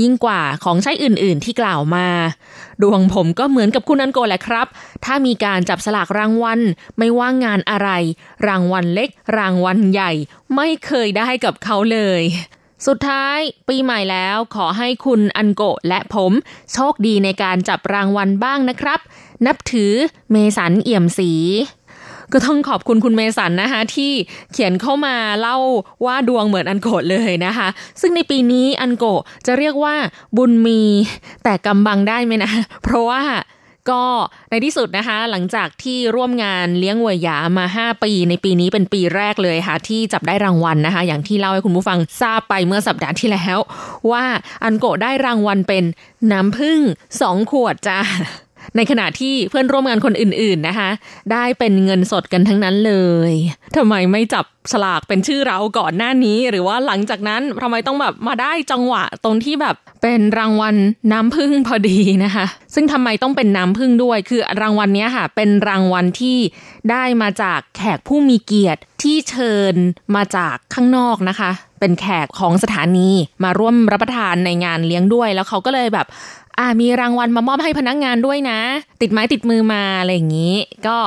[0.00, 2.06] ยิ่งกว่าของใช้อื่น ๆ ที่กล่าวมา
[2.82, 4.66] ดวงผมก็เหมือนกับคุณอันโกแหละครับ
[5.04, 6.60] ถ้ามีการจับสลากรางวัล
[6.98, 7.88] ไม่ว่างงานอะไร
[8.46, 10.12] รางวัลเล็ก รางวัลใหญ่
[10.56, 12.22] ไม่เคยได้กับเขาเลย
[12.86, 13.38] สุดท้าย
[13.68, 16.32] ปีใหม่แล้วขอให้คุณอันโกะและผม
[16.72, 19.00] โชคดีในการจับรางวัลบ้างนะครับ
[19.46, 19.92] นับถือ
[20.30, 21.32] เมสันเอี่ยมศรี
[22.32, 24.12] ก็ต้องขอบคุณคุณเมสันนะคะที่
[24.52, 25.56] เขียนเข้ามาเล่า
[26.04, 27.68] ว่าดวงเหมือนอันโกะเลยนะคะ
[28.00, 29.94] ซึ่งในปีนี้อันโกะจะเรียกว่า
[30.36, 30.82] บุญมี
[31.44, 33.22] แต่กำบังได้ไหมนะ เพราะว่า
[33.90, 34.04] ก็
[34.50, 43.58] ในที่สุดนะคะ หลังจากที่ร่วมงานเลี้ยงเวยยามา 5 ปี ในปีนี้เป็นปีแรกเลยค่ะ ที่จับได้รางวัลนะคะ อย่างที่เล่าให้คุณผู้ฟังทราบไปเมื่อสัปดาห์ที่แล้ว
[44.10, 44.24] ว่า
[44.64, 45.84] อันโกได้รางวัลเป็น
[46.32, 46.80] น้ำผึ้ง
[47.20, 47.98] สองขวดจ้า
[48.76, 50.90] ในขณะที่เพื่อนร่วมงานคนอื่นๆนะคะ
[51.32, 52.94] ได้เป็นเงินสดกันทั้งนั้นเล
[53.30, 53.32] ย
[53.76, 60.76] ทำไมไม่จับฉลากเป็นชื่อเราก่อนหน้านี้ หรือว่าหลังจากนั้นทำไมต้องแบบมาได้จังหวะตรงที่แบบเป็นรางวัล
[61.12, 66.38] น้ำพึ่งพอดีนะคะ ซึ่งทำไมต้องเป็นน้ำพึ่งด้วย คือรางวัลนี้ค่ะ เป็นรางวัลที่
[66.90, 69.74] ได้มาจากแขกผู้มีเกียรติที่เชิญ
[70.14, 73.10] มาจากข้างนอกนะคะ เป็นแขกของสถานี
[73.44, 76.06] มาร่วมรับประทานในงานเลี้ยงด้วย แล้วเขาก็เลยแบบ
[76.60, 78.60] อ่ามีรางวัลมามอบให้พนักงานด้วยนะ
[79.00, 80.54] ติดไม้ติดมือมาอะไรอย่างนี้
[80.86, 80.98] ก็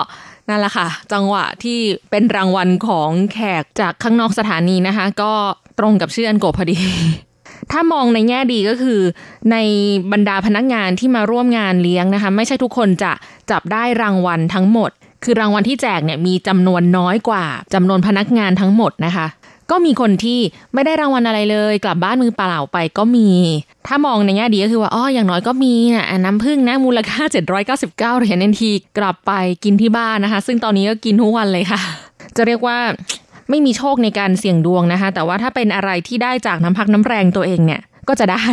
[0.49, 5.33] นั่นแหละค่ะ จังหวะที่เป็นรางวัลของแขกจากข้างนอกสถานีนะคะ ก็
[5.79, 6.77] ตรงกับชื่ออันโกพอดี
[7.71, 8.99] ถ้ามองในแง่ดีก็คือ
[9.51, 9.57] ใน
[10.11, 13.11] บรรดาพนักงานที่มาร่วมงานเลี้ยงนะคะ ไม่ใช่ทุกคนจะ
[13.51, 14.91] จับได้รางวัลทั้งหมด
[15.23, 19.27] คือรางวัลที่แจกเนี่ยมีจำนวนน้อยกว่าจำนวนพนักงานทั้งหมดนะคะ
[19.71, 20.39] ก็มีคนที่
[20.73, 23.29] ไม่ได้รางวัลอะไรเลย กลับบ้านมือเปล่าไปก็มี
[23.87, 27.23] ถ้ามองในแง่ดีก็คือว่าอ๋ออย่างน้อยก็มีนะน้ำผึ้งนะมูลค่า
[27.63, 29.31] 799เหรียญเนทีกลับไป
[29.63, 31.81] กินที่บ้านนะคะ ซึ่งตอนนี้ก็กินทุกวันเลยค่ะ
[32.37, 32.77] จะเรียกว่า
[33.49, 38.45] ไม่มีโชคในการเสี่ยงดวงนะคะ แต่ว่าถ้าเป็นอะไรที่ได้จากน้ำพักน้ำแรงตัวเองเนี่ย ก็จะได้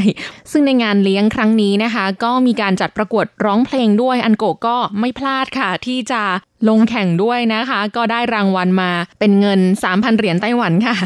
[0.50, 6.22] ซึ่งในงานเลี้ยงครั้งนี้นะคะ ก็มีการจัดประกวดร้องเพลงด้วยอันโกก็ไม่พลาดค่ะ ที่จะ
[6.68, 9.60] ลงแข่งด้วยนะคะ ก็ได้รางวัลมาเป็นเงิน
[9.90, 10.96] 3,000 เหรียญไต้หวันค่ะ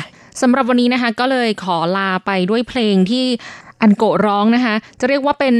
[0.40, 3.26] สำหรับวันนี้นะคะ ก็เลยขอลาไปด้วยเพลงที่
[3.82, 5.54] อันโกร้องนะคะ จะเรียกว่าเป็น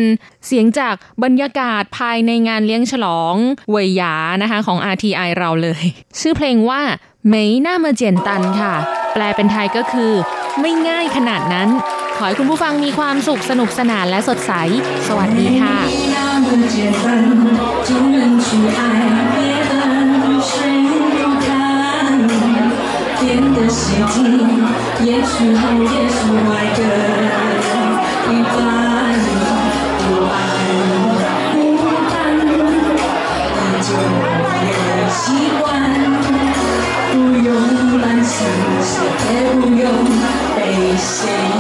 [0.47, 0.95] เสียงจาก
[1.25, 3.35] บรรยากาศภายในงานเลี้ยงฉลอง
[3.71, 5.85] เวยหยานะคะ ของ RTI เราเลย
[6.21, 6.81] ชื่อเพลงว่า
[7.28, 8.74] เมยหน้ามาเจียนตันค่ะ
[9.14, 10.14] แปลเป็นไทยก็คือ
[10.62, 11.70] ไม่ง่ายขนาดนั้น
[12.16, 14.54] ขอให้คุณผู้ฟังมีความสุขสนุกสนานและสดใส
[15.08, 15.78] สวัสดีค่ะ
[16.16, 17.06] 那么简单，
[17.88, 18.48] 就能去
[18.80, 18.82] 爱
[19.34, 19.38] 别
[19.70, 19.72] 人，
[20.50, 20.52] 谁
[21.20, 21.48] 不看？
[23.20, 23.22] 变
[23.56, 23.82] 得细
[24.14, 24.18] 腻，
[25.08, 25.62] 也许好，
[25.96, 26.80] 也许坏的
[39.27, 40.07] Eu não
[40.55, 41.54] face.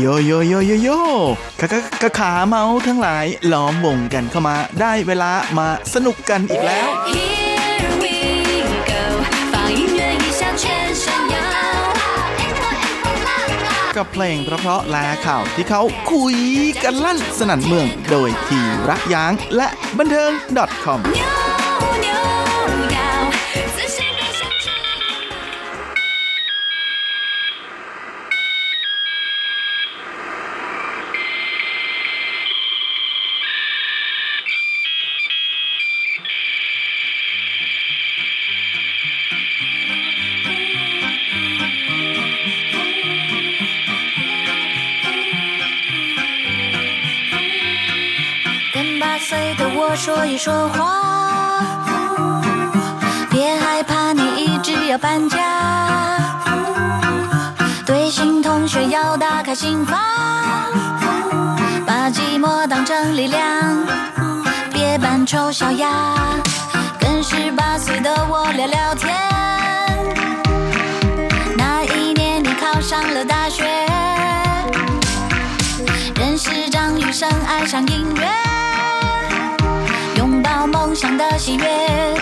[0.00, 0.88] โยโยโยโยโย
[1.60, 6.88] ขาขากะขาเมาทั้งหลายล้อมวงกันเข้ามา ได้เวลามาสนุกกันอีกแล้ว
[13.96, 15.82] กับเพลงเพราะๆลาข่าวที่เขา
[16.12, 16.36] คุย
[16.82, 20.30] กันลั่นสนันเมือง โดยทีรักยางและบันเทิง
[20.84, 21.00] .com
[55.00, 55.38] 搬家。
[57.86, 59.98] 对新同学要打开心房，
[61.86, 63.40] 把寂寞当成力量，
[64.72, 66.14] 别扮丑小鸭。
[66.98, 69.16] 跟十八岁的我聊聊天，
[71.56, 73.64] 那一年你考上了大学。
[76.16, 78.28] 认识张雨生，爱上音乐，
[80.16, 82.19] 拥抱梦想的喜悦，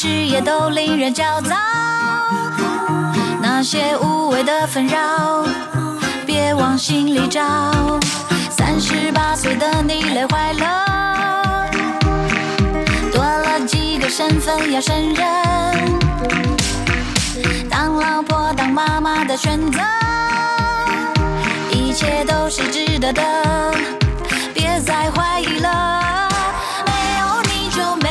[0.00, 1.56] 事业都令人焦躁，
[3.42, 5.44] 那些无谓的纷扰，
[6.24, 7.42] 别往心里找。
[8.48, 11.68] 三十八岁的你累坏了，
[13.12, 15.26] 多了几个身份要胜任。
[17.68, 19.80] 当老婆、当妈妈的选择，
[21.72, 23.20] 一切都是值得的，
[24.54, 26.28] 别再怀疑了。
[26.86, 28.07] 没有你就没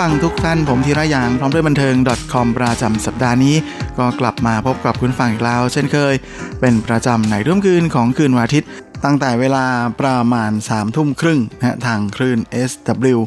[0.00, 1.94] ฟังทุกท่านผมธีระยางพร้อมด้วยบันเทิง
[2.32, 3.56] .com ประจำสัปดาห์นี้
[3.98, 6.14] ก็กลับมาพบกับคุณฟังอีกแล้ว เช่นเคย
[6.60, 8.68] เป็นประจำในร่วมคืนของคืนวันอาทิตย์
[9.04, 9.66] ตั้งแต่เวลา
[10.00, 12.38] ประมาณ3ทุ่มครึ่งนะฮะทางคลื่น
[12.70, 13.18] SW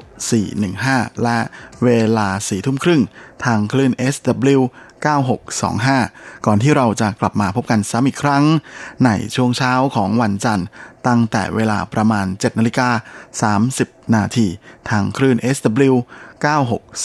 [0.00, 1.38] 9415 และ
[1.84, 3.02] เวลา4ทุ่มครึ่ง
[3.44, 4.60] ทางคลื่น SW
[5.02, 8.44] 9625 ก่อนที่เราจะกลับมาพบกันซ้ำอีกครั้ง
[9.04, 10.66] ในช่วงเช้าของวันจันทร์
[11.06, 12.88] ตั้งแต่เวลาประมาณ 7นาฬิกา
[13.68, 14.46] 30 นาที
[14.90, 15.94] ทางคลื่น SW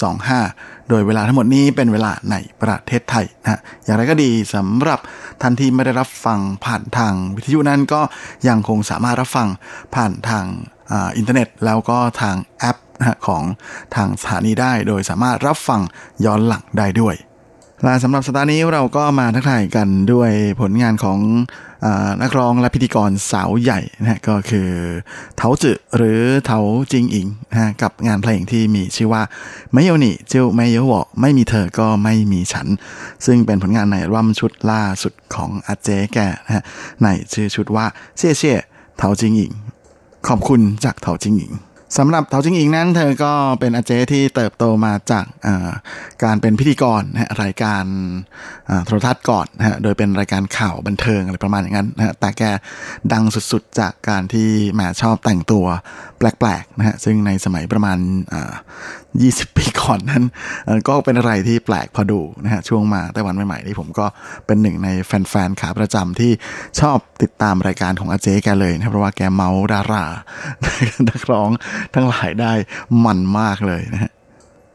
[0.09, 4.99] 9625 โดยเวลาทั้งหมดนี้เป็นเวลาในประเทศไทยนะอย่างไรก็ดีสำหรับ
[5.41, 8.01] ท่านที่ไม่ได้รับฟังผ่านทางวิทยุนั้นก็
[8.47, 9.47] ยังคงสามารถรับฟัง
[9.95, 10.45] ผ่านทาง
[10.91, 12.77] อ,อินเทอร์เน็ตแล้วก็ทางแอป
[13.27, 13.43] ของ
[13.95, 15.81] ทางสถานีได้ โดยสามารถรับฟัง
[16.25, 17.15] ย้อนหลังได้ด้วย
[17.83, 21.19] และสำหรับสัปดาห์นี้เราก็มาทักทายกันด้วยผลงานของ
[21.85, 21.87] อ
[22.21, 24.69] นักร้องและพิธีกรสาวใหญ่นะฮะก็คือ
[25.37, 26.59] เถาจือหรือเถา
[26.91, 29.23] จิงอิงนะฮะกับงานเพลงที่มีชื่อว่า
[29.73, 32.67] ไม่โยนี่เจียวไม่เยวอไม่มีเธอก็ไม่มีฉัน
[33.25, 36.63] ซึ่งเป็นผลงานในอัมชุดล่าสุดของอาเจ๊แกนะฮะ
[37.03, 37.85] ในชื่อชุดว่า
[38.17, 38.57] เชี่ยเชี่ย
[38.97, 39.51] เถาจิงอิง
[40.27, 41.53] ขอบคุณจากเถาจิงอิง
[41.97, 45.25] สำหรับเทาจิงอิงนั้นเธอก็เป็นอาเจที่เติบโตมาจาก
[46.23, 47.83] การเป็นพิธีกรนะรายการ
[48.85, 52.43] โทรทัศน์ก่อนนะฮะโดยเป็นรายการข่าวบันเทิงอะไรประมาณอย่างนั้นนะฮะแต่แก
[53.13, 55.65] ดังสุดๆ จากการที่แหมชอบแต่งตัว
[56.17, 57.97] แปลกๆนะฮะซึ่งในสมัยประมาณ
[59.21, 60.23] 20 ปีก่อนนั้น
[60.87, 64.05] ก็เป็นอะไรที่แปลกพอดูนะฮะช่วงมาไต้หวันใหม่ๆนี่ผมก็
[64.45, 66.31] เป็นหนึ่งในแฟนๆขาประจำที่
[66.79, 70.03] ชอบติดตามรายการของอาเจแกเลยนะเพราะว่าแกเมาดารา
[71.09, 71.49] นักร้อง
[71.93, 72.51] ทั้งหลายได้
[73.05, 74.11] มันมากเลยนะฮะ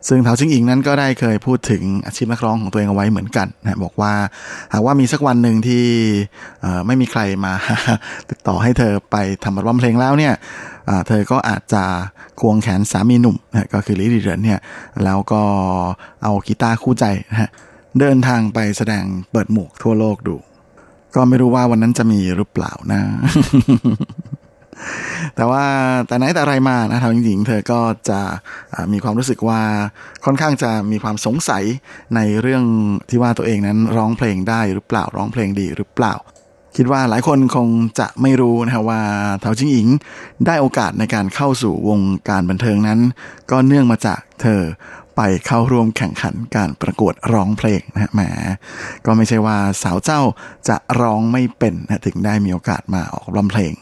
[0.08, 4.12] ซึ่งเถาชิงอิงนั้นก็ได้เคยพูดถึงอาชีพนักร้องของตัวเองเอาไว้เหมือนกันนะบอกว่า
[4.72, 5.84] หากว่ามีสักวันหนึ่งที่
[6.86, 7.52] ไม่มีใครมา
[8.30, 10.34] ติดต่อให้เธอไปทำอัลบั้มเพลงแล้วเนี่ย
[11.08, 11.84] เธอก็อาจจะ
[12.40, 14.60] ควงแขนสามีหนุ่มนะก็คือลิลี่เดนเนี่ย
[15.04, 15.42] แล้วก็
[16.22, 17.50] เอากีตาร์คู่ใจนะ
[18.00, 20.36] เดินทางไปแสดงเปิดหมวกทั่วโลกดู
[21.14, 23.00] ก็ไม่รู้ว่าวันนั้นจะมีหรือเปล่านะ
[25.36, 25.64] แต่ว่า
[26.06, 27.80] แต่ไหนแต่ไรมานะทางหญิงๆเธอก็
[28.10, 28.20] จะ
[28.92, 29.60] มีความรู้สึกว่า
[30.24, 31.64] ค่อนข้างจะมีความสงสัย
[32.16, 32.64] ในเรื่อง
[33.10, 36.14] ที่ว่าตัวเองนั้นร้องเพลงได้หรือเปล่าร้องเพลงดีหรือเปล่า
[36.76, 37.68] คิดว่าหลายคนคง
[37.98, 39.02] จะไม่รู้นะครับว่า
[39.40, 39.88] เถาจิงอิง
[40.46, 43.00] ได้โอกาสในการเข้าสู่วงการบันเทิงนั้น
[43.50, 44.60] ก็เนื่องมาจากเธอ
[45.16, 48.20] ไปเข้าร่วมแข่งขันการประกวดร้องเพลงนะฮะแหม
[49.06, 50.20] ก็ไม่ใช่ว่าสาวเจ้า
[50.68, 53.72] จะร้องไม่เป็นนะถึงได้มีโอกาสมาออกรำเพลง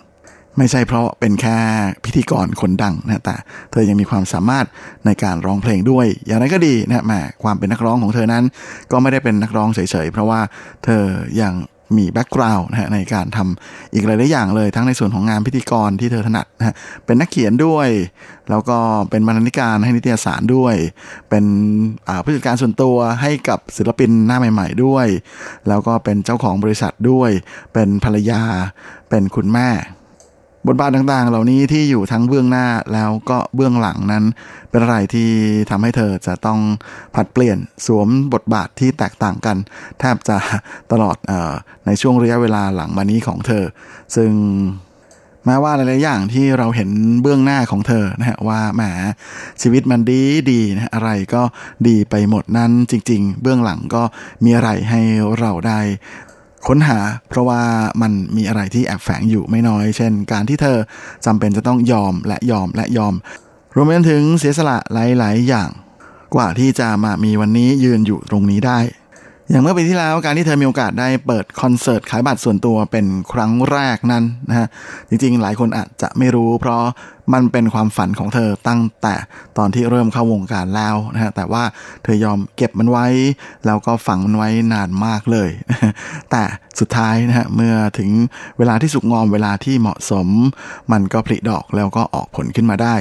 [0.59, 1.57] ไม่ใช่เพราะเป็นแค่
[2.05, 3.37] พิธีกรคนดังนะแต่
[3.71, 4.67] เธอยังมีความสามารถ
[5.07, 7.13] ในการร้องเพลงด้วย อย่างไรก็ดีนะแหม
[7.43, 8.45] ความเป็นนักร้องของเธอนั้น
[8.91, 10.41] ก็ไม่ได้เป็นนักร้องเฉยๆเพราะว่า
[10.85, 11.03] เธอ
[11.41, 11.53] ยัง
[11.97, 16.75] มีแบ็กกราวน์นะฮะในการทำอีกหลายๆอย่างเลยทั้งในส่วนของงานพิธีกรที่เธอถนัดนะฮะ
[17.07, 17.89] เป็นนักเขียนด้วย
[18.51, 18.79] แล้วก็
[19.11, 20.75] เป็นบรรณาธิการให้นิตยสารด้วย
[21.31, 21.45] เป็น
[22.25, 25.07] ผู้จัดการส่วนตัวให้กับศิลปินหน้าใหม่ ๆ ด้วย
[25.69, 27.31] แล้วก็เป็นเจ้าของบริษัทด้วย
[27.73, 28.43] เป็นภรรยา
[29.11, 29.69] เป็นคุณแม่
[30.69, 34.25] บทบาทต่างๆ เหล่านี้ที่อยู่ทั้งเบื้องหน้าแล้วก็เบื้องหลังนั้น
[34.71, 35.31] เป็นอะไรที่
[35.71, 36.61] ทำให้เธอจะต้อง
[37.15, 39.57] ผัดเปลี่ยนสวมบทบาทที่แตกต่างกัน
[40.01, 40.37] แทบจะ
[40.93, 41.53] ตลอดออ
[41.87, 43.65] ในช่วงระยะเวลาหลังมานี้ของเธอ
[44.17, 44.31] ซึ่ง
[45.47, 46.91] แม้ว่าหลายๆอย่างที่เราเห็น
[47.23, 48.83] เบื้องหน้าของเธอนะฮะว่าแหม
[49.63, 51.43] ชีวิตมันดีดีนะอะไรก็
[51.89, 54.03] ดีไปหมดนั้นจริง ๆ เบื้องหลังก็
[54.45, 55.01] มีอะไรให้
[55.41, 55.81] เราได้
[56.67, 56.99] ค้นหา
[57.29, 57.63] เพราะว่า
[58.03, 60.79] มันมีอะไรที่แอบแฝงอยู่ไม่น้อย เช่น การที่เธอ
[61.27, 63.15] จำเป็นจะต้องยอมและยอมและยอม
[63.75, 65.69] รวมไปถึงเสียสละหลาย ๆ อย่าง
[66.35, 68.79] กว่าที่จะมามีวันนี้ยืนอยู่ตรงนี้ได้
[69.51, 74.67] อย่างเมื่อปีที่แล้วการที่เธอมีโอกาสได้เปิดคอนเสิร์ตขายบัตรส่วนตัวเป็นครั้งแรกนั้นนะฮะ
[75.09, 76.83] จริงๆ หลายคนอาจจะไม่รู้ เพราะ
[77.33, 79.15] มันเป็นความฝันของเธอตั้งแต่
[79.59, 81.65] ตอนที่เริ่มเข้าวงการแล้วนะฮะแต่ว่า
[82.03, 83.07] เธอยอมเก็บมันไว้
[83.67, 85.51] แล้วก็ฝังมันไว้นานมากเลย
[86.31, 86.43] แต่
[86.81, 88.11] สุดท้ายนะฮะเมื่อถึง
[88.59, 90.29] เวลาที่สุกงอมเวลาที่เหมาะสม
[90.93, 92.97] มันก็ผลิดอกแล้วก็ออกผลขึ้นมาได้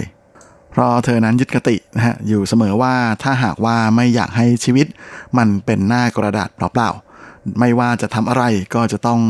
[0.80, 4.88] ราะเธอนั้นยึดคตินะฮะอยู่เสมอว่าถ้าหากว่าไม่อยากให้ชีวิต
[5.38, 8.44] มันเป็นหน้ากระดาษเปล่าๆไม่ว่าจะทำอะไร
[8.76, 9.22] ก็จะต้อง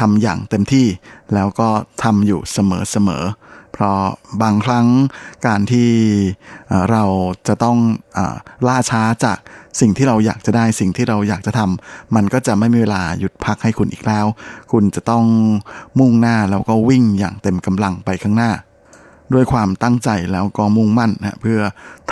[0.00, 0.86] ทำอย่างเต็มที่
[1.34, 1.68] แล้วก็
[2.02, 4.00] ทำอยู่เสมอๆเพราะ
[4.42, 4.86] บางครั้ง
[5.46, 5.90] การที่
[6.90, 7.04] เรา
[7.48, 7.78] จะต้อง
[8.16, 8.18] อ
[8.68, 9.38] ล่าช้าจาก
[9.80, 14.26] สิ่งที่เราอยากจะได้สิ่งที่เราอยากจะทำมันก็จะไม่มีเวลาหยุดพักให้คุณอีกแล้ว
[14.72, 15.24] คุณจะต้อง
[15.98, 18.50] มุ่งหน้าแล้วก็วิ่งอย่างเต็มกำลังไปข้างหน้า
[19.34, 21.60] ด้วยความตั้งใจแล้วก็มุ่งมั่นนะเพื่อ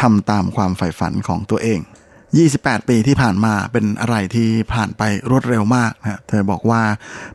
[0.01, 1.81] ทำตามความใฝ่ฝันของตัวเอง
[2.35, 6.83] 28 ปีที่ผ่านมาเป็นอะไรที่ผ่านไปรวดเร็วมากนะเธอบอกว่า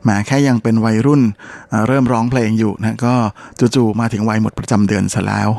[0.04, 1.22] แหมแค่ยังเป็นวัยรุ่น
[1.88, 3.16] เริ่มร้องเพลงอยู่นะก็
[3.76, 5.50] จู่ๆมาถึงวัยหมดประจำเดือนซะแล้ว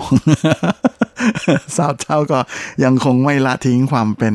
[1.77, 2.39] สาวเจ้าก็
[2.85, 4.35] ยังคงไม่ละทิ้งความเป็น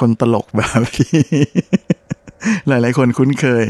[0.00, 1.18] คนตลกแบบที่
[2.68, 3.64] หลายๆคนคุ้นเคย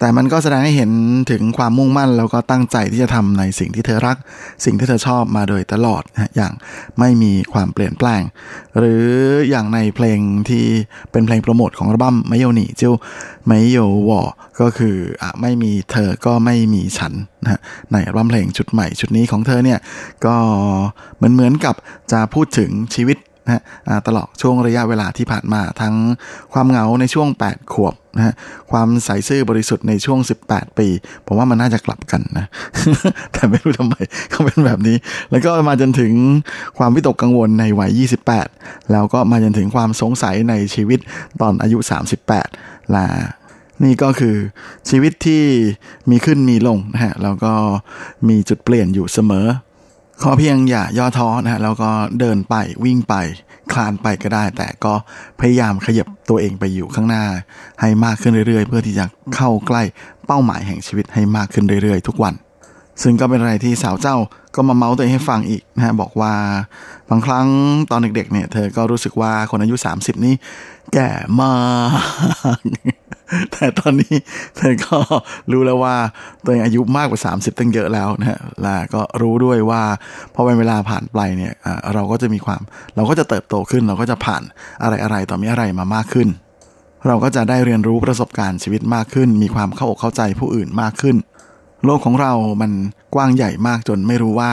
[0.00, 0.90] แต่มันก็แสดงให้เห็น
[1.30, 4.16] ถึงความมุ่งมั่น แล้วก็ตั้งใจที่จะทำในสิ่งที่เธอรัก
[4.64, 6.52] สิ่งที่เธอชอบมาโดยตลอดนะอย่าง
[6.98, 8.22] ไม่มีความเปลี่ยนแปลง
[8.78, 9.04] หรือ
[9.50, 10.64] อย่างในเพลงที่
[11.12, 12.92] เป็นเพลงโปรโมทของอัลบั้มไม่โยนี่จิว
[13.46, 13.78] ไม่โย
[14.08, 14.20] วอ
[14.60, 17.60] ก็คืออะไม่มีเธอก็ไม่มีฉันนะ
[17.92, 19.78] ในอัลบั้มเพลงชุดใหม่ชุดนี้ของเธอเนี่ย
[20.26, 20.36] ก็
[21.16, 21.74] เหมือนเหมือนกับ
[22.12, 23.62] จะพูดถึงชีวิตนะ
[24.06, 25.94] ตลอดช่วงระยะเวลาที่ผ่านมาทั้ง
[26.52, 28.34] ความเหงาในช่วง 8 ขวบ นะ
[28.70, 30.88] ความใสซื่อบริสุทธิ์ในช่วง 18 ปี
[31.26, 32.46] ผมว่ามันน่าจะกลับกันนะ
[33.32, 33.94] แต่ไม่รู้ทำไม
[34.30, 34.96] เขาเป็นแบบนี้
[35.30, 36.12] แล้วก็มาจนถึง
[36.78, 38.00] ความวิตกกังวลในวัย
[38.40, 40.98] 28 แล้วก็มาจนถึงความสงสัยในชีวิต
[41.40, 41.78] ตอนอายุ
[42.36, 43.06] 38และ
[43.84, 44.36] นี่ก็คือ
[44.88, 45.42] ชีวิตที่
[46.10, 47.52] มีขึ้นมีลงนะฮะแล้วก็
[48.28, 49.46] มีจุดเปลี่ยนอยู่เสมอ
[50.22, 51.90] ขอเพียงอย่าย่อท้อนะฮะแล้วก็
[52.20, 52.54] เดินไป
[52.84, 53.14] วิ่งไป
[53.72, 54.94] คลานไปก็ได้ แต่ก็
[55.40, 57.24] พยายามขยับตัวเองไปอยู่ข้างหน้า
[57.80, 59.04] ให้มากขึ้นเรื่อยๆ เพื่อที่จะ
[59.34, 59.82] เข้าใกล้
[60.26, 62.34] เป้าหมายแห่งชีวิตให้มากขึ้นเรื่อยๆ ทุกวัน
[63.02, 64.16] ซึ่งก็เป็นอะไรที่สาวเจ้า
[64.54, 66.34] ก็มาเมาส์ตัวเองให้ฟังอีกนะฮะบอกว่า
[67.10, 67.46] บางครั้ง
[67.90, 70.34] ตอนเด็กๆเนี่ยเธอก็รู้สึกว่าคนอายุ 30 นี่
[70.94, 71.10] แก่
[71.40, 71.52] มา
[72.58, 72.58] ก
[73.52, 74.14] แต่ตอนนี้
[74.56, 74.96] เธอก็
[75.52, 75.96] รู้แล้วว่า
[76.44, 79.82] ตัวเองอายุมากกว่า 30 ตั้งเยอะแล้วนะฮะและก็รู้ด้วยว่า
[80.34, 81.52] พอเป็นเวลาผ่านไปเนี่ย
[81.94, 82.60] เราก็จะมีความ
[82.96, 84.42] เราก็จะเติบโตขึ้น เราก็จะผ่าน
[84.82, 86.28] อะไรอะไรต่อมีอะไรมามากขึ้น
[87.06, 91.16] เราก็จะได้เรียนรู้ประสบการณ์ชีวิตมากขึ้น มีความเข้าอกเข้าใจผู้อื่นมากขึ้น
[91.84, 92.72] โลกของเรามัน
[93.14, 94.50] กว้างใหญ่มากจนไม่รู้ว่า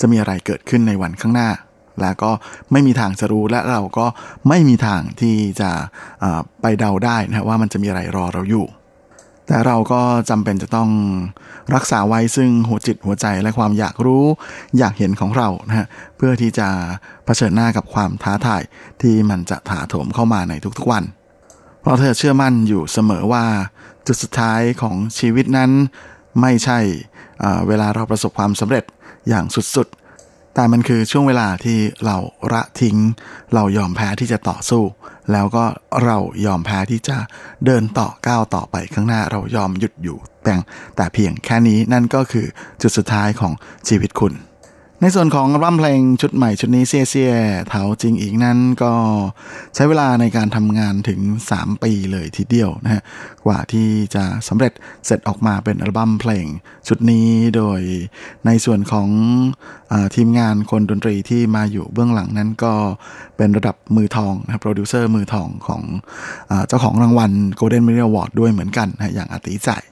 [0.00, 1.48] จะมีอะไรเกิดขึ้นในวันข้างหน้า
[2.00, 2.30] และก็
[2.72, 4.06] ไม่มีทางจะรู้และเราก็
[4.48, 5.70] ไม่มีทางที่จะ
[6.60, 8.66] ไปเดาได้นะว่ามันจะมีอะไรรอเราอยู่
[9.46, 10.90] แต่เราก็จำเป็นจะต้อง
[11.74, 14.24] รักษาไว้ซึ่งหัวจิตหัวใจและความอยากรู้
[14.78, 15.86] อยากเห็นของเรานะฮะ
[16.16, 16.68] เพื่อที่จะ
[17.24, 18.62] เผชิญหน้ากับความท้าทาย
[19.02, 21.04] ที่มันจะถาโถมเข้ามาในทุกๆวัน
[21.80, 23.44] เพราะเธอเชื่อมั่นอยู่เสมอว่า
[24.06, 25.70] จุดสุดท้ายของชีวิตนั้น
[26.40, 26.78] ไม่ใช่
[27.40, 28.84] เอ่อเวลาเราประสบความสำเร็จ
[29.28, 30.07] อย่างสุดๆ
[30.54, 32.16] แต่มันคือช่วงเวลาที่เรา
[32.52, 32.96] ละทิ้ง
[33.54, 34.84] เรายอมแพ้ที่จะต่อสู้
[35.32, 35.64] แล้วก็
[36.04, 37.16] เรายอมแพ้ที่จะ
[37.66, 40.54] เดินต่อก้าวต่อไปข้างหน้าเรายอมหยุดอยู่แต่
[40.96, 42.46] แต่เพียงแค่นี้นั่นก็คือ
[42.82, 43.52] จุดสุดท้ายของ
[43.88, 44.34] ชีวิตคุณ
[45.02, 47.34] ในส่วนของอัลบั้มเพลงชุดใหม่ชุดนี้เซียเซีย
[47.68, 48.92] เถาจริงอีกนั้นก็
[49.74, 51.20] ใช้เวลาในการทำงานถึง
[51.52, 53.02] 3 ปีเลยทีเดียวนะฮะ
[53.46, 54.72] กว่าที่จะสำเร็จ
[55.06, 56.46] เสร็จออกมาเป็นอัลบั้มเพลง
[56.88, 57.80] ชุดนี้โดย
[58.46, 59.08] ในส่วนของ
[59.92, 62.74] อทีมงานคนดนตรีที่มาอยู่เบื้องหลังนั้นก็
[63.36, 65.82] เป็นระดับมือทองนะครับโปรดิวเซอร์มือทองของ
[66.50, 69.84] อเจ้าของรางวัล Golden Melody Award ด้วยเหมือนกันนะฮะอย่างอาติจ่าย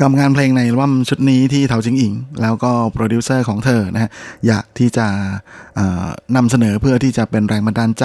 [0.00, 2.12] กับงานเพลงในอัลบั้มชุดนี้ที่เถาจิงอิง
[2.42, 4.10] แล้วก็โปรดิวเซอร์ของเธอนะฮะ
[4.46, 5.06] อยากที่จะ
[6.36, 8.04] นำเสนอเพื่อที่จะเป็นแรงบันดาลใจ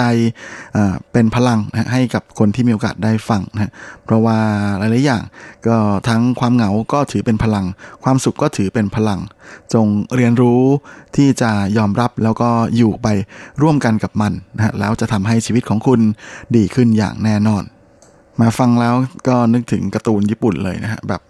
[1.12, 3.70] เป็นพลังนะให้กับคนที่มีโอกาสได้ฟังนะฮะ
[4.04, 4.38] เพราะว่า
[4.78, 5.22] หลายๆอย่าง
[5.66, 5.76] ก็
[6.08, 7.66] ทั้งความเหงาก็ถือเป็นพลัง
[8.04, 9.20] ความสุขก็ถือเป็นพลัง
[9.74, 10.62] จงเรียนรู้
[11.16, 13.08] ที่จะยอมรับแล้วก็อยู่ไป
[13.62, 16.00] ร่วมกันกับมันนะฮะแล้วจะทำให้ชีวิตของคุณ
[16.56, 17.64] ดีขึ้นอย่างแน่นอน
[18.40, 18.94] มาฟังแล้ว
[19.28, 21.20] ก็นึกถึงการ์ตูนญี่ปุ่นเลยนะฮะแบบ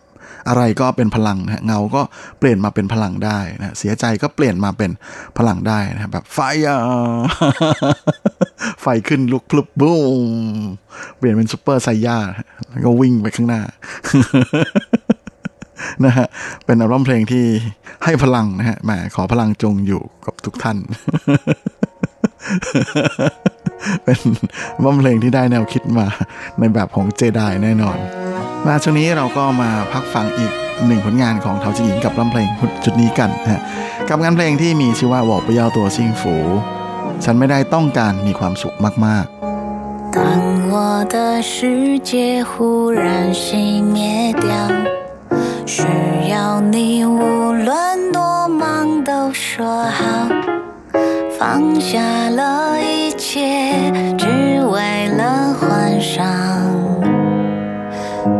[0.48, 2.02] อะไรก็เป็นพลังนะฮะเงาก็
[2.38, 4.90] เปลี่ยนมาเป็นพลังได้นะเสียใจก็เปลี่ยนมาเป็น
[5.38, 6.78] พลังได้นะฮะแบบไฟอะ
[8.82, 10.22] ไฟขึ้นลุกพลุบบูม
[11.18, 12.18] เปลี่ยนเป็นซูเปอร์ไซย่า
[12.68, 13.62] แล้วก็วิ่งไปข้างหน้า
[16.04, 16.26] นะฮะ
[16.64, 17.44] เป็นอัลบั้มเพลงที่
[18.04, 20.76] ให้พลังนะฮะแหมขอพลังจงอยู่กับทุกท่าน
[24.04, 24.18] เป็น
[24.76, 26.06] อัลบั้มเพลงที่ได้แนวคิดมา
[26.58, 27.98] ในแบบของเจไดแน่นอน
[28.67, 30.51] มาช่วงนี้เราก็มาพักฟังอีก
[30.87, 32.49] หนึ่งผลงานของเทาจิงหญิงกับลำเพลง
[32.83, 33.61] ชุดนี้กันนะฮะ
[34.09, 36.35] กับงานเพลงที่มีชื่อว่าบอกไปยาวตัวซิงฝู
[37.23, 38.75] ฉันไม่ได้ต้องการมีความสุข
[39.05, 40.17] มาก ๆ 当
[40.71, 40.73] 我
[41.13, 41.15] 的
[41.51, 41.55] 世
[42.09, 42.11] 界
[42.49, 42.53] 忽
[43.03, 43.47] 然熄
[43.93, 43.97] 灭
[44.43, 44.51] 掉，
[45.73, 45.77] 需
[46.33, 46.35] 要
[46.73, 46.75] 你
[47.17, 47.67] 无论
[48.15, 48.19] 多
[48.61, 48.63] 忙
[49.07, 50.01] 都说好，
[51.37, 51.39] 放
[51.89, 51.91] 下
[52.39, 52.41] 了
[52.89, 53.31] 一切，
[54.21, 54.23] 只
[54.73, 55.21] 为了
[55.59, 55.61] 换
[55.99, 56.21] 上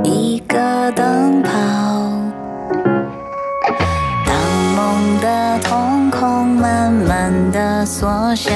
[0.04, 1.50] 一个灯泡。
[4.26, 4.34] 当
[4.76, 8.50] 梦的瞳孔慢慢的缩小。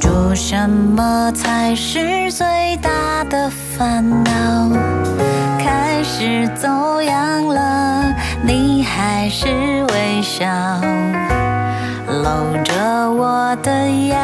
[0.00, 4.70] 住什么才是最大的烦恼？
[5.58, 10.46] 开始走样了，你还是微笑，
[12.06, 14.16] 搂着我的腰。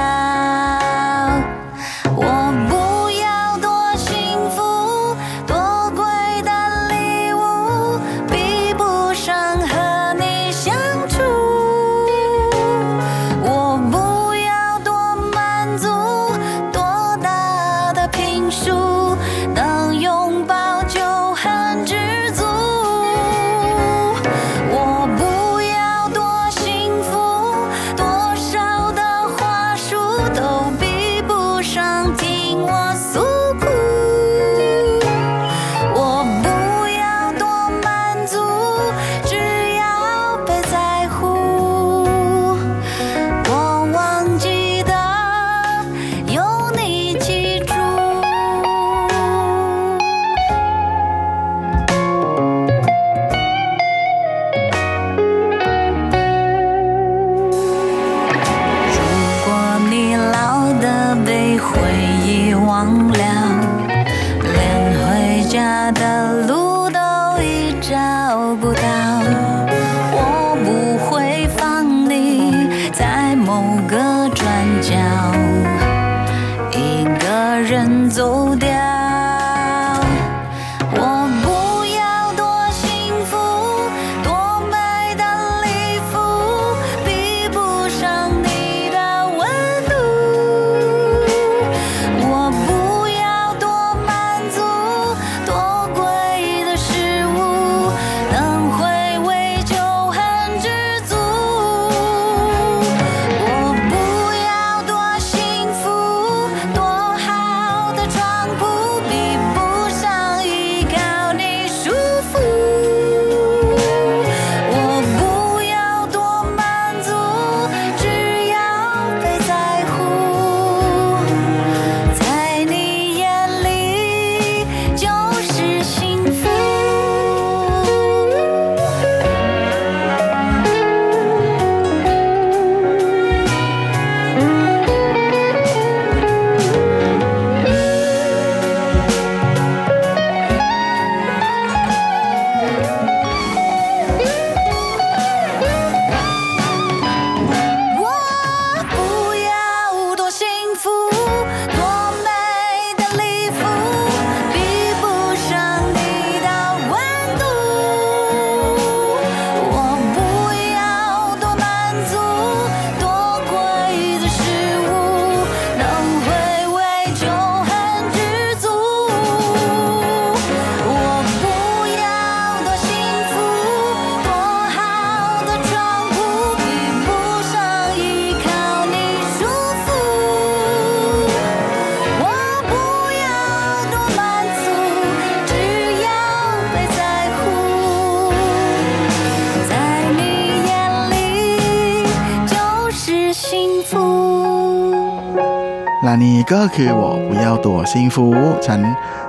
[196.53, 198.27] ก็คือ我不要多幸福
[198.67, 198.81] ฉัน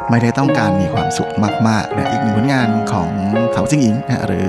[0.09, 1.31] ไม่ได้ต้องการมีความสุข
[1.67, 3.09] มากๆนะอีกหนึ่งผลงานของ
[3.51, 4.47] เถาจิงอิงนะหรือ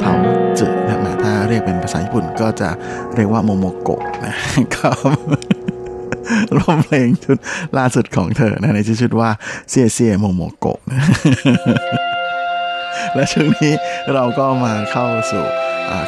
[0.00, 0.12] เถา
[0.58, 2.68] จือนะถ้าเรียกเป็นภาษาญี่ปุ่นก็จะ
[3.14, 4.34] เรียกว่าโมโมโกะนะ
[4.74, 4.88] ก็
[6.58, 7.36] ร้องเพลงชุด
[7.78, 9.30] ล่าสุดของเธอนะในชื่อชุดว่า
[9.70, 10.80] 謝謝 โมโมโกะ
[13.14, 13.72] และช่วงนี้
[14.14, 15.44] เราก็มาเข้าสู่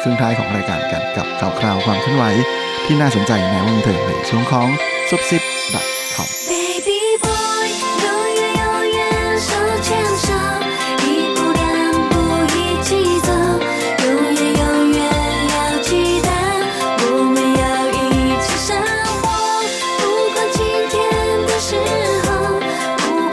[0.01, 2.25] ครึ่งท้ายของรายการกันกับข่าวคราวความเคลื่อนไหว
[2.85, 4.67] ที่น่าสนใจในวงเธอในช่วงของ
[5.09, 5.43] ซุปซิป
[6.16, 7.66] .com Baby boy，
[8.04, 8.06] 永
[8.38, 8.64] 远永
[8.96, 8.98] 远
[9.46, 9.50] 手
[9.86, 9.88] 牵
[10.24, 10.26] 手，
[11.04, 11.62] 一步两
[12.10, 12.14] 步
[12.56, 12.88] 一起
[13.26, 13.28] 走，
[14.04, 14.06] 永
[14.38, 14.64] 远永
[14.98, 15.00] 远
[15.54, 15.90] 要记
[16.26, 16.28] 得，
[17.02, 17.64] 我们要
[17.96, 17.98] 一
[18.44, 18.68] 起生
[19.22, 19.24] 活，
[20.00, 20.02] 不
[20.34, 20.56] 管晴
[20.92, 20.94] 天
[21.48, 21.70] 的时
[22.26, 22.28] 候，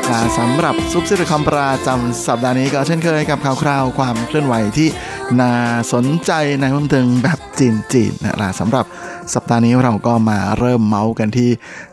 [0.04, 4.88] 不 ค่ะ 管 สำหรับซุปซิปคอมประจำสัปดาห์นี้ก็เช่นเคยกับข่าวคราวความเคลื่อนไหวที่
[5.40, 5.52] น่า
[5.94, 8.86] สนใจในวงเทิงแบบจีนๆนะล่ะสำหรับ
[9.33, 11.51] สัปดาห์นี้เราก็มาเริ่มเมาส์กันที่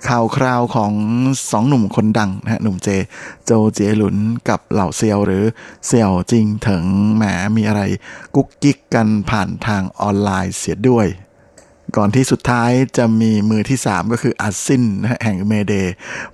[0.07, 0.93] ข่าวคราวของ
[1.51, 2.89] สองหนุ่มคนดังนะฮะหนุ่มเจ
[3.45, 4.15] โจเจหลุน
[4.49, 5.43] กับเหล่าเซียวหรือ
[5.85, 7.23] เซียวจริงถิงแหม
[7.55, 7.81] มีอะไร
[8.35, 11.07] กุ๊กกิ๊กกันผ่านทางออนไลน์เสียด้วย
[11.95, 15.73] ก่อนที่สุดท้ายจะมีมือที่ 3 ก็คืออาซินนะฮะแห่ง Mayday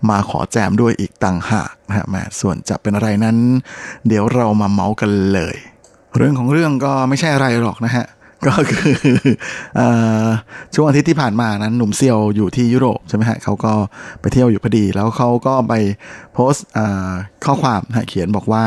[0.10, 3.38] มาขอแจมด้วยอีกต่างหากนะฮะแมส่วนจะเป็นอะไรนั้น
[4.08, 5.56] เดี๋ยวเรามาเมาส์กันเลย
[6.18, 8.06] เรื่องของเรื่องก็ไม่ใช่อะไรหรอกนะฮะ
[8.46, 8.96] ก็คือ
[10.76, 13.74] ช่วงอาทิตย์ที่ผ่านมานั้นหนุ่มเซียวอยู่ที่ยุโรปใช่ไหมฮะเขาก็
[14.22, 15.74] ไปเที่ยวอยู่พอดี แล้วเขาก็ไป
[16.34, 16.66] โพสต์
[17.46, 18.66] ข้อความนะเขียนบอกว่า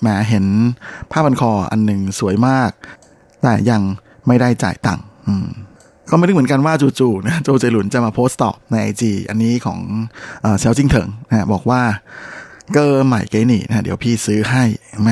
[0.00, 0.44] แหมเห็น
[1.10, 2.70] ผ้าพันคออันหนึ่งสวยมาก
[3.42, 3.82] แต่ยัง
[4.26, 5.04] ไม่ได้จ่ายตังค์
[6.10, 9.80] ก็ไม่ได้เหมือนกันว่าจู่ๆนะโจเจหลุนจะมาโพสต์ตอบในไอจีอันนี้ของ
[10.58, 11.82] เซียวจิงเถิงนะบอกว่า
[12.72, 14.64] เกอร์ใหม่เกนี่นะเดี๋ยวพี่ซื้อให้
[15.02, 15.08] แหม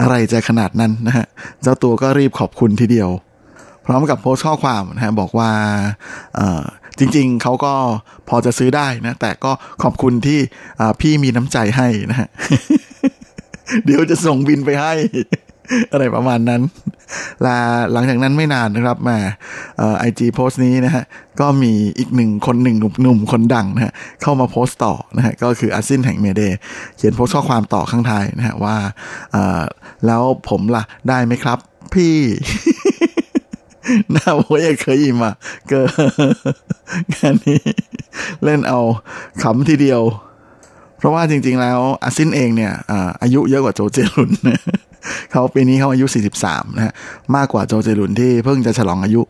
[0.00, 1.26] อะไรจะขนาดนั้นนะฮะ
[1.62, 3.10] เจ้าตัวก็รีบขอบคุณทีเดียว
[3.86, 5.50] พร้อมกับโพสต์ข้อความนะฮะบอกว่า
[6.98, 7.72] จริงๆ เขาก็
[8.28, 9.52] พอจะซื้อได้นะ แต่ก็
[9.82, 10.40] ขอบคุณที่
[11.00, 12.28] พี่มีน้ำใจให้นะฮะ
[13.84, 14.94] เดี๋ยวจะส่งบินไปให้
[15.92, 16.62] อะไรประมาณนั้น
[17.44, 17.56] ลา
[17.92, 19.18] หลังจากนั้นไม่นานนะครับมา
[19.98, 21.04] ไอจีโพสต์นี้นะฮะ
[21.40, 23.92] ก็มีอีกหนึ่งคนหนึ่งหนุ่มคนดังนะฮะ
[24.22, 26.42] เข้ามาโพสต์ต่อนะฮะก็คืออาซินแห่งเมเด
[26.96, 28.76] เขียนโพสต์ข้อความต่อข้างท้ายนะฮะว่า
[30.06, 31.58] แล้วผมล่ะได้ไหมครับ
[31.94, 32.14] พี่
[34.12, 35.32] หน้าโวยเคยอิมา
[35.68, 35.80] เกิ
[37.12, 37.60] งานนี้
[38.44, 38.80] เล่นเอา
[39.42, 40.02] ขำทีเดียว
[40.98, 42.72] เพราะว่าจริง ๆ แล้วอาซินเองเนี่ย
[43.22, 44.60] อายุเยอะกว่าโจเจลุนนะ
[45.32, 46.06] เขาปีนี้เขาอายุ
[46.42, 46.92] 43 นะฮะ
[47.36, 49.22] มากกว่าโจเจลุนที่เพิ่งจะฉลองอายุ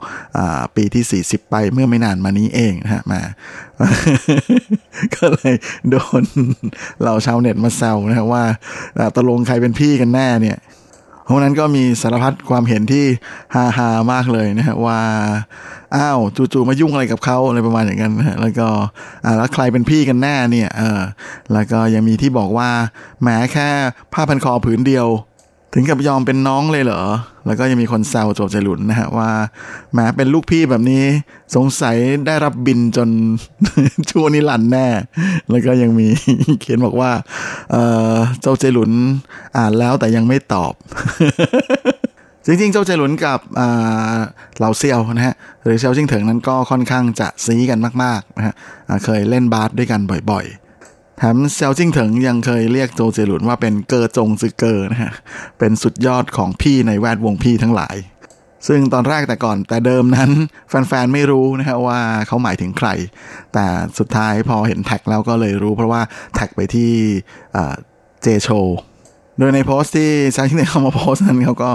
[0.77, 3.21] ปีที่ 40 ไปเมื่อไม่นานมานี้เองนะฮะมา
[5.15, 5.55] ก็เลย
[5.91, 6.23] โดน
[7.01, 8.43] เหล่าชาวเน็ตมาแซวนะฮะว่า
[8.99, 10.59] อ่าตกลงใครเป็นพี่กันแน่เนี่ย
[11.33, 13.05] พราะนั้นก็มีสารพัดความเห็นที่
[13.55, 15.01] ฮาฮามากเลยนะฮะว่า
[15.97, 18.69] อ้าวจู่ๆมายุ่งอะไรกับเขาอะไรประมาณอย่างนั้นนะฮะแล้วก็
[19.25, 21.01] อ่าแล้วใครเป็นพี่กันแน่เนี่ยเออ
[21.53, 22.71] แล้วก็ยังมีที่บอกว่า
[23.23, 23.69] แหมแค่
[24.13, 25.07] ผ้าพันคอผืนเดียว
[25.75, 27.03] ถึงกับยอมเป็นน้องเลยเหรอ
[27.47, 29.31] แล้วก็ยังมีคนแซวโจเจหลุนนะฮะว่า
[29.93, 31.05] แหมเป็นลูกพี่แบบนี้
[31.57, 31.97] สงสัย
[32.27, 33.09] ได้รับบินจน
[34.11, 34.87] ชั่วนิรันดร์แน่
[35.51, 36.07] แล้วก็ยังมี
[36.61, 37.11] เขียนบอกว่า
[37.73, 37.77] เอ
[38.13, 38.93] อโจเจหลุน
[39.57, 40.73] อ่านแล้วแต่ยังไม่ตอบ
[42.47, 44.17] จริงๆ เจ้าเจหลุนกับอ่า
[44.59, 48.55] เหล่าเซียวนะฮะ หรือเซียวจิ้งเถิงนั้นก็ค่อนข้างจะซีกันมากๆนะฮะ
[49.05, 50.01] เคยเล่นบาสด้วยกัน
[50.31, 50.70] บ่อยๆ
[51.23, 55.13] แถมเซียวจิ้งเถิงยังเคยเรียกโจเจหลุนว่าเป็นเกอจงซือเกอนะฮะ
[55.59, 57.97] เป็นสุดยอดของพี่ในแวดวงพี่ทั้งหลาย
[58.69, 60.31] ซึ่งตอนแรกแต่ก่อนแต่เดิมนั้น
[60.69, 62.89] แฟนๆ ไม่รู้นะฮะว่าเขาหมายถึงใคร
[63.55, 63.67] แต่
[63.99, 66.01] สุดท้ายพอเห็นแท็กแล้วก็เลยรู้เพราะว่า
[66.35, 66.93] แท็กไปที่
[68.23, 68.49] เจโช
[69.39, 71.71] โดยในโพสต์ที่ชายที่เนเข้ามาโพสต์นั้นเขาก็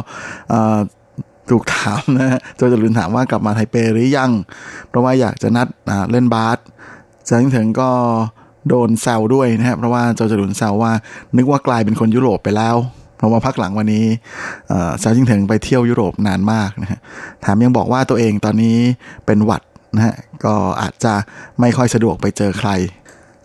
[1.49, 4.31] ถูกถามนะฮะโจจรุนถามว่ากลับมาไทเปหรือยัง
[4.87, 5.67] เพราะว่าอยากจะนัด
[6.11, 6.57] เล่นบาส
[7.27, 7.91] ชายที่เถิงก็
[8.69, 10.91] โดนแซวด้วยนะฮะเพราะว่าโจจรุนแซวว่า
[11.37, 12.75] นึกว่ากลายเป็นคนยุโรปไปแล้ว
[13.17, 14.05] เพราะว่าพักหลังวันนี้
[14.69, 16.99] เอ่อชาวจิงเถิงไปเที่ยวยุโรปนานมากนะฮะ
[17.41, 18.77] แถมยังบอกว่าตัวเองตอนนี้
[19.25, 19.61] เป็นหวัด
[19.95, 21.13] นะฮะก็อาจจะ
[21.59, 22.71] ไม่ค่อยสะดวกไปเจอใคร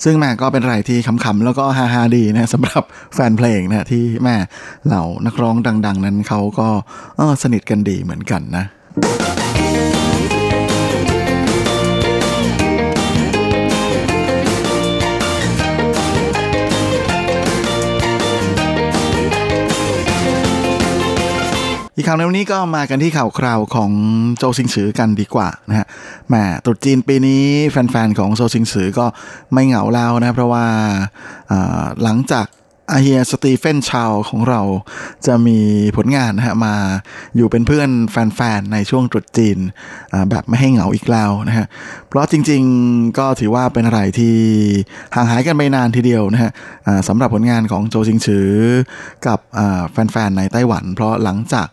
[0.05, 1.65] ซึ่งแม่ก็เป็นอะไรที่ขำๆแล้วก็
[1.95, 2.83] ฮาๆดีนะสำหรับ
[3.15, 4.37] แฟนเพลงนะที่แม่
[4.87, 5.57] เหล่านักร้อง
[5.87, 6.69] ดัง ๆ นั้นเขาก็
[7.17, 8.65] เออสนิทกันดีเหมือนกันนะ
[22.01, 23.91] อีกข่าวในวันนี้ก็มากันที่ข่าวคราวของ
[24.39, 25.87] โจซิงสือกันดีกว่านะฮะ
[26.29, 26.35] แหม
[26.65, 29.07] ตรุษจีนปีนี้แฟนๆของโจซิงสือก็
[29.53, 30.65] ไม่เหงาแล้วนะเพราะว่า
[32.03, 32.47] หลังจาก
[32.93, 34.61] อาเฮียสตีเฟนชาวของเรา
[35.27, 35.59] จะมี
[35.97, 36.75] ผลงานนะฮะมา
[37.37, 39.59] อยู่เป็นเพื่อนแฟนๆ ในช่วงตรุษจีน
[40.31, 41.67] แบบไม่ให้เหงาอีกแล้วนะฮะ
[42.09, 44.37] เพราะจริงๆก็ถือว่าเป็นอะไรที่
[45.15, 46.51] ห่างหายกันไปนานทีเดียวนะฮะ
[47.09, 48.49] สำหรับผลงานของโจซิงซือ
[49.27, 49.39] กับ
[49.91, 51.67] แฟนๆ ในไต้หวัน เพราะหลังจาก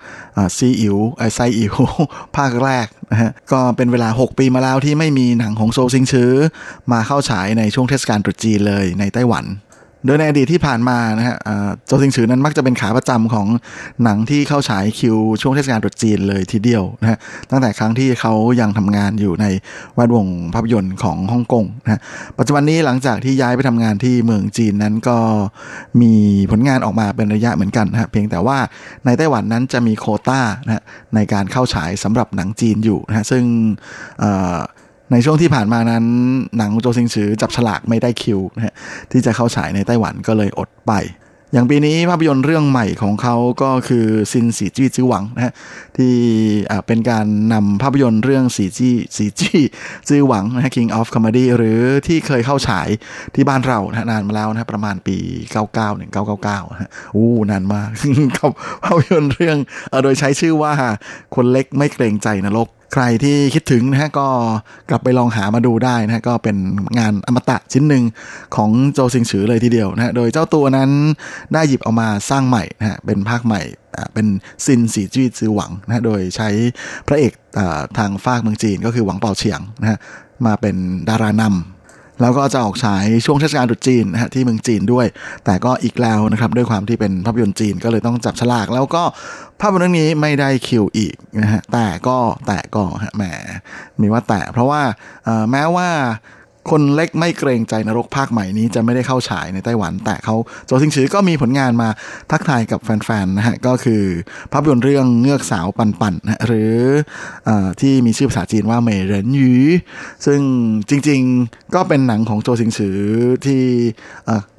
[0.57, 1.75] ซีอิ๋วไอไซอิ๋ว
[2.37, 6.31] ภาคแรกนะฮะก็เป็นเวลา 6 ปีมาแล้วที่ไม่มีหนังของโจซิงซือ
[6.91, 9.45] มาเข้าฉายในช่วงเทศกาลตรุษจีนเลยในไต้หวัน
[10.07, 13.47] โดยในอดีตที่ผ่านมานะฮะเอ่อโจซิงฉือนั้นมักจะเป็นขาประจำของ
[14.03, 17.17] หนังที่เข้าฉายคิวช่วงเทศกาลตรุษจีนเลยทีเดียวนะฮะ
[17.51, 19.45] ตั้งแต่ครั้งที่เขายังทำงานอยู่ใน
[19.95, 21.99] แวดวงภาพยนตร์ของฮ่องกงนะฮะ
[22.37, 25.17] ปัจจุบันนี้หลังจากที่ย้ายไปทำงานที่เมืองจีนนั้นก็
[26.01, 26.13] มี
[26.51, 28.57] ผลงานออกมาเป็นระยะเหมือนกันนะฮะเพียงแต่ว่า
[29.05, 30.83] ในไต้หวันนั้นจะมีโคต้านะฮะ
[31.15, 33.43] ในการเข้าฉายสำหรับหนังจีนอยู่นะฮะซึ่ง
[34.19, 34.57] เอ่อ
[35.11, 36.05] ในช่วงที่ผ่านมานั้น
[36.57, 38.73] หนังโจซิงซือจับฉลากไม่ได้คิวนะฮะ
[39.11, 40.93] ที่จะเข้าฉายในไต้หวันก็เลยอดไป
[41.53, 45.53] อย่างปีนี้ภาพยนตร์เรื่องใหม่ของเขาก็คือซินสีจี้จื้อหวังนะฮะ
[45.97, 46.13] ที่
[46.71, 49.59] อ่าเป็นการนำภาพยนตร์เรื่องสีจี้สีจี้
[50.09, 52.87] จื้อหวังนะฮะ King of Comedy หรือที่เคยเข้าฉาย
[53.35, 55.17] ที่บ้านเรานะฮะนานมาแล้วนะฮะประมาณปี
[55.55, 57.89] 99 1999นะฮะอู้นานมาก
[58.37, 58.51] กับ
[58.83, 59.57] ภาพยนตร์เรื่อง
[59.91, 60.71] อ่อโดยใช้ชื่อว่า
[61.35, 64.27] คนเล็กไม่เกรงใจนรก ใครที่คิดถึงนะฮะก็
[64.89, 66.57] กลับไปลองหามาดูได้นะฮะก็เป็น
[66.99, 68.03] งานอมตะชิ้นหนึ่ง
[68.55, 70.89] ของโจซิงฉือเลยทีเดียวนะฮะโดยเจ้าตัวนั้น
[71.53, 73.61] ได้หยิบเอามาสร้างใหม่นะฮะเป็นภาคใหม่
[74.13, 74.27] เป็น
[74.65, 76.49] ซินสีจี้ซือหวังนะฮะโดยใช้
[77.07, 77.59] พระเอกอ
[77.97, 79.99] ทางฝากเมืองจีนก็คือหวังเป่าเฉียงนะฮะ
[80.45, 80.75] มาเป็น
[81.09, 81.76] ดารานำ
[82.21, 85.05] แล้วก็จะออกฉายช่วงเทศกาลตรุษจีนนะฮะที่เมืองจีนด้วย
[85.45, 89.03] แต่ก็อีกแล้วนะครับด้วยความที่เป็นภาพยนตร์จีนก็เลยต้องจับฉลาก แล้วก็
[89.61, 93.23] ภาพยนตร์เรื่องนี้ไม่ได้คิวอีกนะฮะแต่ก็แต่ก็ฮะแหม
[94.01, 94.81] มีว่าแต่ เพราะว่า
[95.51, 95.89] แม้ว่า
[96.71, 101.89] คนเล็กไม่เกรงใจนรกภาคใหม่นี้จะไม่ได้เข้าฉายในไต้หวัน แต่เขาโจซิงชือก็มีผลงานมา
[102.31, 104.03] ทักทายกับแฟนๆนะฮะก็คือ
[104.51, 106.75] ภาพยนตร์เรื่องเงือกสาวปันปันนะหรือ
[107.47, 107.49] อ
[107.81, 109.51] ที่มีชื่อภาษาจีนว่าเมยเหรินหยู
[110.25, 110.39] ซึ่ง
[110.89, 112.97] จริงๆก็เป็นหนังของโจซิงซือ
[113.45, 113.61] ที่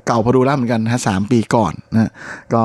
[0.07, 2.11] เก่าพอดูแล้วเหมือนกันนะฮะสามปีก่อนนะฮะ
[2.55, 2.65] ก็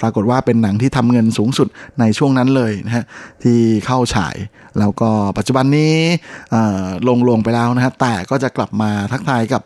[0.00, 1.68] ปรากฏว่าเป็นหนังที่ทำเงินสูงสุด
[2.00, 3.04] ในช่วงนั้นเลยนะฮะ
[3.42, 4.36] ที่เข้าฉาย
[4.80, 5.94] แล้วก็ปัจจุบันนี้
[7.08, 9.62] ลงลงไปแล้วนะฮะแต่ก็จะกลับมาทักทายกับ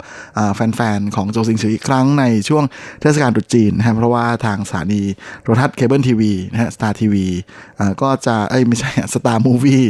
[0.55, 2.65] แฟนๆ ของโจซิงซืออีกครั้งในช่วง
[3.01, 5.03] เทศกาลตรุษจีนนะฮะเพราะว่าทางสถานี
[5.43, 7.27] โทรทัศน์เคเบิลทีวีนะฮะ Star TV
[8.03, 9.85] ก็จะเอ้ยไม่ใช่ Star Movies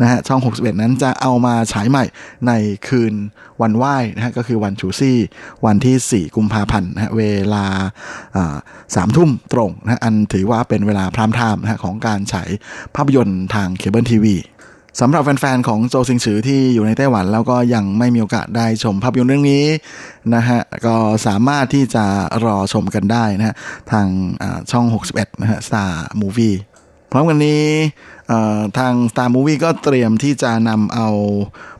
[0.00, 2.04] นะฮะช่อง 61 นั้นจะเอามาฉายใหม่
[2.46, 2.52] ใน
[2.88, 3.14] คืน
[3.62, 5.18] วันไหว้นะฮะก็คือวัน除夕
[5.66, 7.64] วันที่ 4 กุมภาพันธ์นะฮะเวลา
[8.36, 8.56] อ่า
[8.94, 12.48] สามทุ่มตรงนะฮะอันถือว่าเป็นเวลา prime time นะฮะของการฉาย
[12.94, 14.36] ภาพยนตร์ทางเคเบิลทีวี
[15.00, 19.64] สำหรับแฟนๆของโจซิงซือที่อยู่ในไต้หวันแล้วก็ยังไม่มีโอกาสได้ชมภาพยนตร์เรื่องนี้
[20.34, 22.04] นะฮะก็สามารถที่จะ
[22.44, 23.56] รอชมกันได้นะฮะ
[23.92, 24.06] ทาง
[24.70, 26.56] ช่อง 61 นะฮะ Star Movie
[27.10, 27.64] พร้อมกันนี้
[28.78, 31.08] ทาง Star Movie ก็เตรียมที่จะนำเอา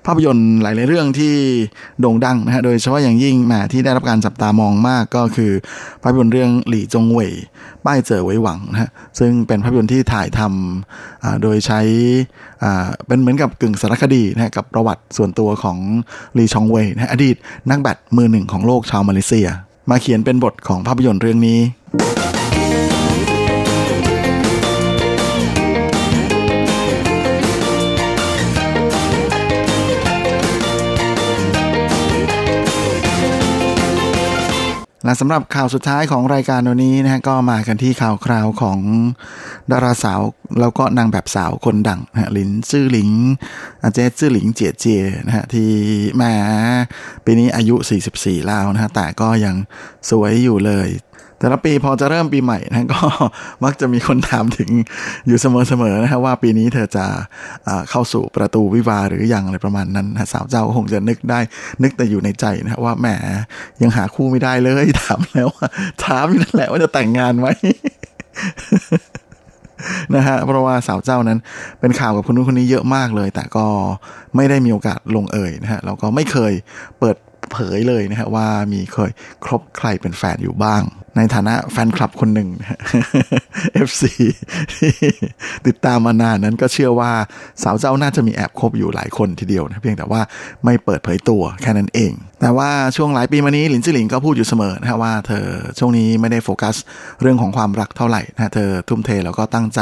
[0.07, 1.35] ภาพยนตร์หลายๆเรื่องที่
[2.01, 5.53] โด่งดังนะฮะโดยเฉพาะอย่างยิ่งแหมที่ได้รับการจับตามองมากก็คือ
[6.03, 7.31] ภาพยนตร์เรื่องหลี่จงเหวย
[7.87, 11.81] ป้ายเจอไว้หวังนะฮะซึ่งเป็นภาพยนตร์ที่ถ่ายทำอ่าโดยใช้
[12.63, 15.79] อ่าเป็นเหมือนกับกึ่งสารคดีนะฮะกับประวัติส่วนตัวของ
[16.39, 17.37] ลีชองเวยนะอดีต
[17.71, 19.49] นักแบดมือหนึ่งของโลกชาวมาเลเซีย
[19.91, 21.59] มาเขียนเป็นบทของภาพยนตร์เรื่องนี้
[35.07, 38.79] และสำหรับข่าวสุดท้ายของรายการวันนี้นะฮะก็มากันที่ข่าวคราวของ
[39.71, 40.21] ดาราสาว
[40.61, 43.11] แล้วก็นางแบบสาวคนดังนะฮะลินซื่อหลิง
[43.83, 45.71] อาเจซื่อหลิงเจียเจียนะฮะที่
[46.17, 46.33] แมา
[47.25, 47.75] ปีนี้อายุ
[48.11, 49.55] 44 แล้วนะฮะแต่ก็ยัง
[50.11, 50.89] สวยอยู่เลย
[51.39, 53.01] แต่ละปีพอจะเริ่มปีใหม่นะก็
[53.65, 54.69] มักจะมีคนถามถึง
[55.27, 55.47] อยู่เส
[55.83, 57.05] มอๆนะฮะว่าปีนี้เธอจะ
[57.69, 61.41] อ่าเข้าสู่ประตูวิวาหรือยังอะไรประมาณนั้นนะสาวเจ้าก็คงจะนึกได้
[61.83, 63.07] นึกแต่อยู่ในใจนะฮะว่าแหม
[63.83, 65.49] ยังหาคู่ไม่ได้เลยถามแล้ว
[66.05, 67.47] ถามอยู่นั่นแหละว่าจะแต่งงานไหม
[70.15, 71.39] นะฮะเพราะว่าสาวเจ้านั้น
[71.81, 73.67] เป็นข่าวกับคนนู้นคนนี้เยอะมากเลย แต่ก็
[74.37, 76.53] ไม่ได้มีโอกาสลงเอ่ยนะฮะแล้วก็ไม่เคย
[76.99, 77.17] เปิด
[77.51, 79.11] เผยเลยนะฮะว่ามีเคย
[79.45, 80.83] ครบใครเป็นแฟนอยู่บ้าง
[81.17, 82.49] ในฐานะแฟนคลับคนหนึ่ง
[83.89, 84.03] FC
[84.73, 84.93] ที่
[85.67, 87.13] ติดตามมานานนั้นก็เชื่อว่า
[87.63, 90.21] สาวเจ้าน่าจะมีแอบคบอยู่หลายคนทีเดียวนะเพียงแต่ว่า
[90.65, 95.45] ไม่เปิดเผยตัวแค่นั้นเอง แต่ว่าช่วงหลายปีมานี้หลินจือหลิงก็พูดอยู่เสมอนะว่าเธอ
[95.79, 96.77] ช่วงนี้ไม่ได้โฟกัส
[97.23, 99.81] เรื่องของความรักเท่าไหร่นะเธอทุ่มเทแล้วก็ตั้งใจ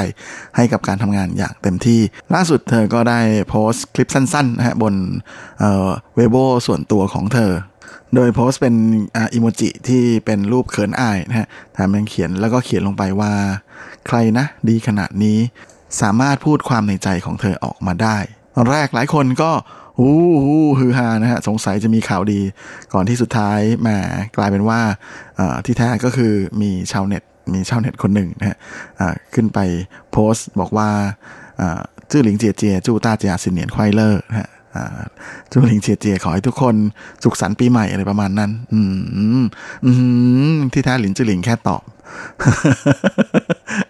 [0.57, 2.01] ให้กับการทำงานอย่างเต็มที่
[2.35, 4.95] ล่าสุดเธอก็ได้โพสต์คลิปสั้นๆนะฮะบน
[5.59, 7.53] เอ่อเวโบส่วนตัวของเธอ
[8.15, 8.75] โดยโพสต์เป็น
[9.17, 13.33] อิโมจิที่เป็นรูปเขินอายนะฮะแถมยังเขียนแล้วก็เขียนลงไปว่า
[14.07, 15.39] ใครนะ ดีขนาดนี้
[16.01, 18.17] สามารถพูดความในใจของเธอออกมาได้
[18.57, 19.51] ตอนแรกหลายคนก็
[19.99, 22.41] ฮู้ฮู้ฮือฮานะฮะ สงสัยจะมีข่าวดี
[22.93, 23.89] ก่อนที่สุดท้ายแหม
[24.37, 24.81] กลายเป็นว่า
[25.65, 27.23] ที่แท้ก็คือมีชาวเน็ต
[27.55, 28.57] มีชาวเน็ตคนหนึ่งนะฮะ
[29.35, 29.59] ขึ้นไป
[30.13, 30.91] โพสต์บอกว่า
[32.11, 34.54] 志玲姐姐祝大家新年快樂นะฮะอ่
[35.51, 36.75] 志玲姐姐ขอให้ทุกคน
[37.23, 38.81] สุขสันต์ปีใหม่อะไรประมาณนั้น อื
[39.41, 39.43] ม
[39.85, 39.91] อื
[40.55, 41.83] มที่แท้หลินจื้อหลิงแค่ตอบ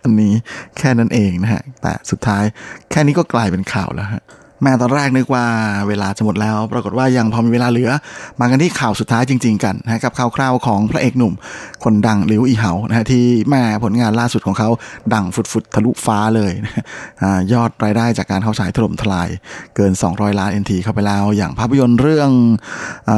[0.02, 0.34] อันนี้
[0.78, 2.44] แค่นั้นเองนะฮะ แต่สุดท้าย
[2.90, 4.22] แค่นี้ก็กลายเป็นข่าวแล้วฮะ
[4.64, 5.46] แม่ตอนแรกนึกว่า
[5.88, 7.90] เวลาจะหมดแล้ว ปรากฏว่ายังพอมีเวลาเหลือ
[8.40, 11.32] มากันที่ข่าวสุดท้ายจริง ๆ กันนะกับข่าวคราวของพระเอกหนุ่ม
[11.84, 14.68] คนดังหลิวอีเหานะที่แม่ผลงานล่าสุดของเขา
[15.14, 16.52] ดังฟุดๆทะลุฟ้าเลย
[17.22, 19.28] อยอดรายได้จากการเข้าฉายถล่มทลาย
[19.76, 22.30] เกิน 200 ล้านเอ็นทีเข้าไปแล้ว อย่างภาพยนตร์เรื่อง
[23.10, 23.12] อ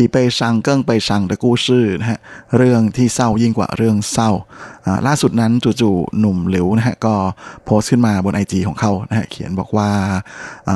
[0.00, 2.20] ปีไปชังเกิ้งไปชังตะกู้ชื่อนะฮะ
[2.56, 4.30] เรื่องที่เศร้ายิ่งกว่าเรื่องเศร้า
[5.06, 7.14] ล่าสุดนั้นจู่ๆหนุ่มหลิวนะฮะก็
[7.64, 9.90] โพสต์ขึ้นมาบนไอจของเขานะฮะเขียนบอกว่า
[10.68, 10.70] อ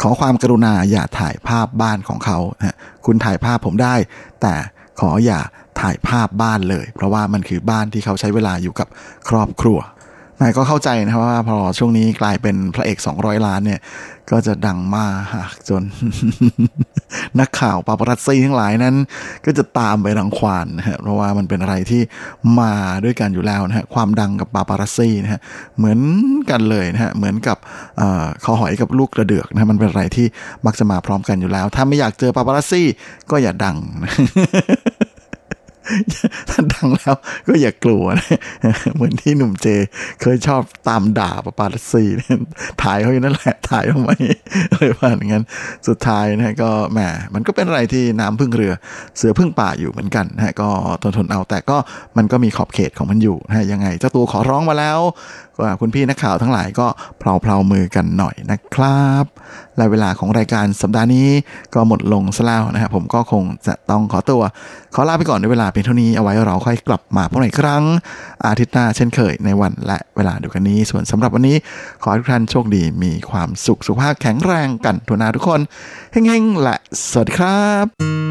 [0.00, 2.76] ขอความกรุณาอย่าถ่ายภาพบ้านของเขานะะ
[3.06, 3.94] คุณถ่ายภาพผมได้
[4.42, 4.54] แต่
[5.00, 5.40] ขออย่า
[5.80, 8.88] ถ่ายภาพบ้านเลย เพราะว่ามันคือบ้านที่เขาใช้เวลาอยู่กับ
[9.28, 9.78] ครอบครัว
[10.38, 13.80] แม่ก็เข้าใจนะครับว่าพอช่วงนี้กลายเป็นพระเอก200ล้านเนี่ย
[14.30, 15.08] ก็จะดังมา
[15.48, 15.82] กจน
[17.40, 18.94] นักข่าวปาปารัสซี่ทั้งหลายนั้น
[19.46, 22.02] ก็จะตามไปรังควานนะฮะเพราะว่ามันเป็นอะไรที่
[22.60, 22.72] มา
[23.04, 25.40] ด้วยกันอยู่แล้วนะฮะความดังกับปาปารัสซี่นะฮะ
[25.78, 25.98] เหมือน
[26.50, 27.56] กันเลยนะฮะเหมือนกับ
[27.98, 30.26] เอ่อขาหอยกับลูกกระเดือกนะฮะมันเป็นอะไรที่
[30.66, 32.86] มักจะมาพร้อมกันอยู่แล้ว ถ้าไม่อยากเจอปาปารัสซี่
[33.30, 33.76] ก็อย่าดัง
[36.50, 37.14] ท่านดังแล้ว
[37.48, 38.38] ก็อย่ากลัวนะ
[38.94, 39.68] เหมือนที่หนุ่มเจ
[40.20, 42.38] เคยชอบตามด่าปาปารัสซี่เนี่ย
[42.82, 44.10] ถ่ายเขาอยู่นั่นแหละถ่ายทำไม
[44.70, 45.44] อะไรว่าอย่างนั้น
[45.88, 47.00] สุดท้ายนะก็แหม
[47.34, 48.72] มันก็เป็นอะไรที่น้ำพึ่งเรือ
[49.16, 50.68] เสือพึ่งป่าอยู่เหมือนกันนะก็
[51.02, 51.76] ทนทนเอาแต่ก็
[52.16, 54.98] มันก็มีขอบเขตของมันอยู่นะยังไงเจ้าตัวขอร้องมาแล้ว
[55.80, 56.86] คุณพี่นักข่าวทั้งหลายก็
[57.18, 59.24] เพลาๆมือกันหน่อยนะครับ
[59.76, 61.28] และเวลาของรายการสัปดาห์นี้
[61.74, 64.42] ก็หมดลงซะแล้วนะครับผมก็คงจะต้องขอตัว
[64.94, 67.84] ขอลาไปก่อนในเวลาเพียงเท่านี้เอาไว้เราค่อยกลับมาพบกันอีกครั้ง
[68.46, 71.56] อาทิตย์หน้าเช่นเคยในวันและเวลาเดียวกันนี้ ส่วนสำหรับวันนี้
[72.02, 75.60] ขอให้ทุกท่านโชคดีมีความสุขสุขภาพแข็งแรงกันทุกนาทุกคน
[76.12, 76.76] เฮ้งๆและ
[77.08, 78.23] สวัสดีครับ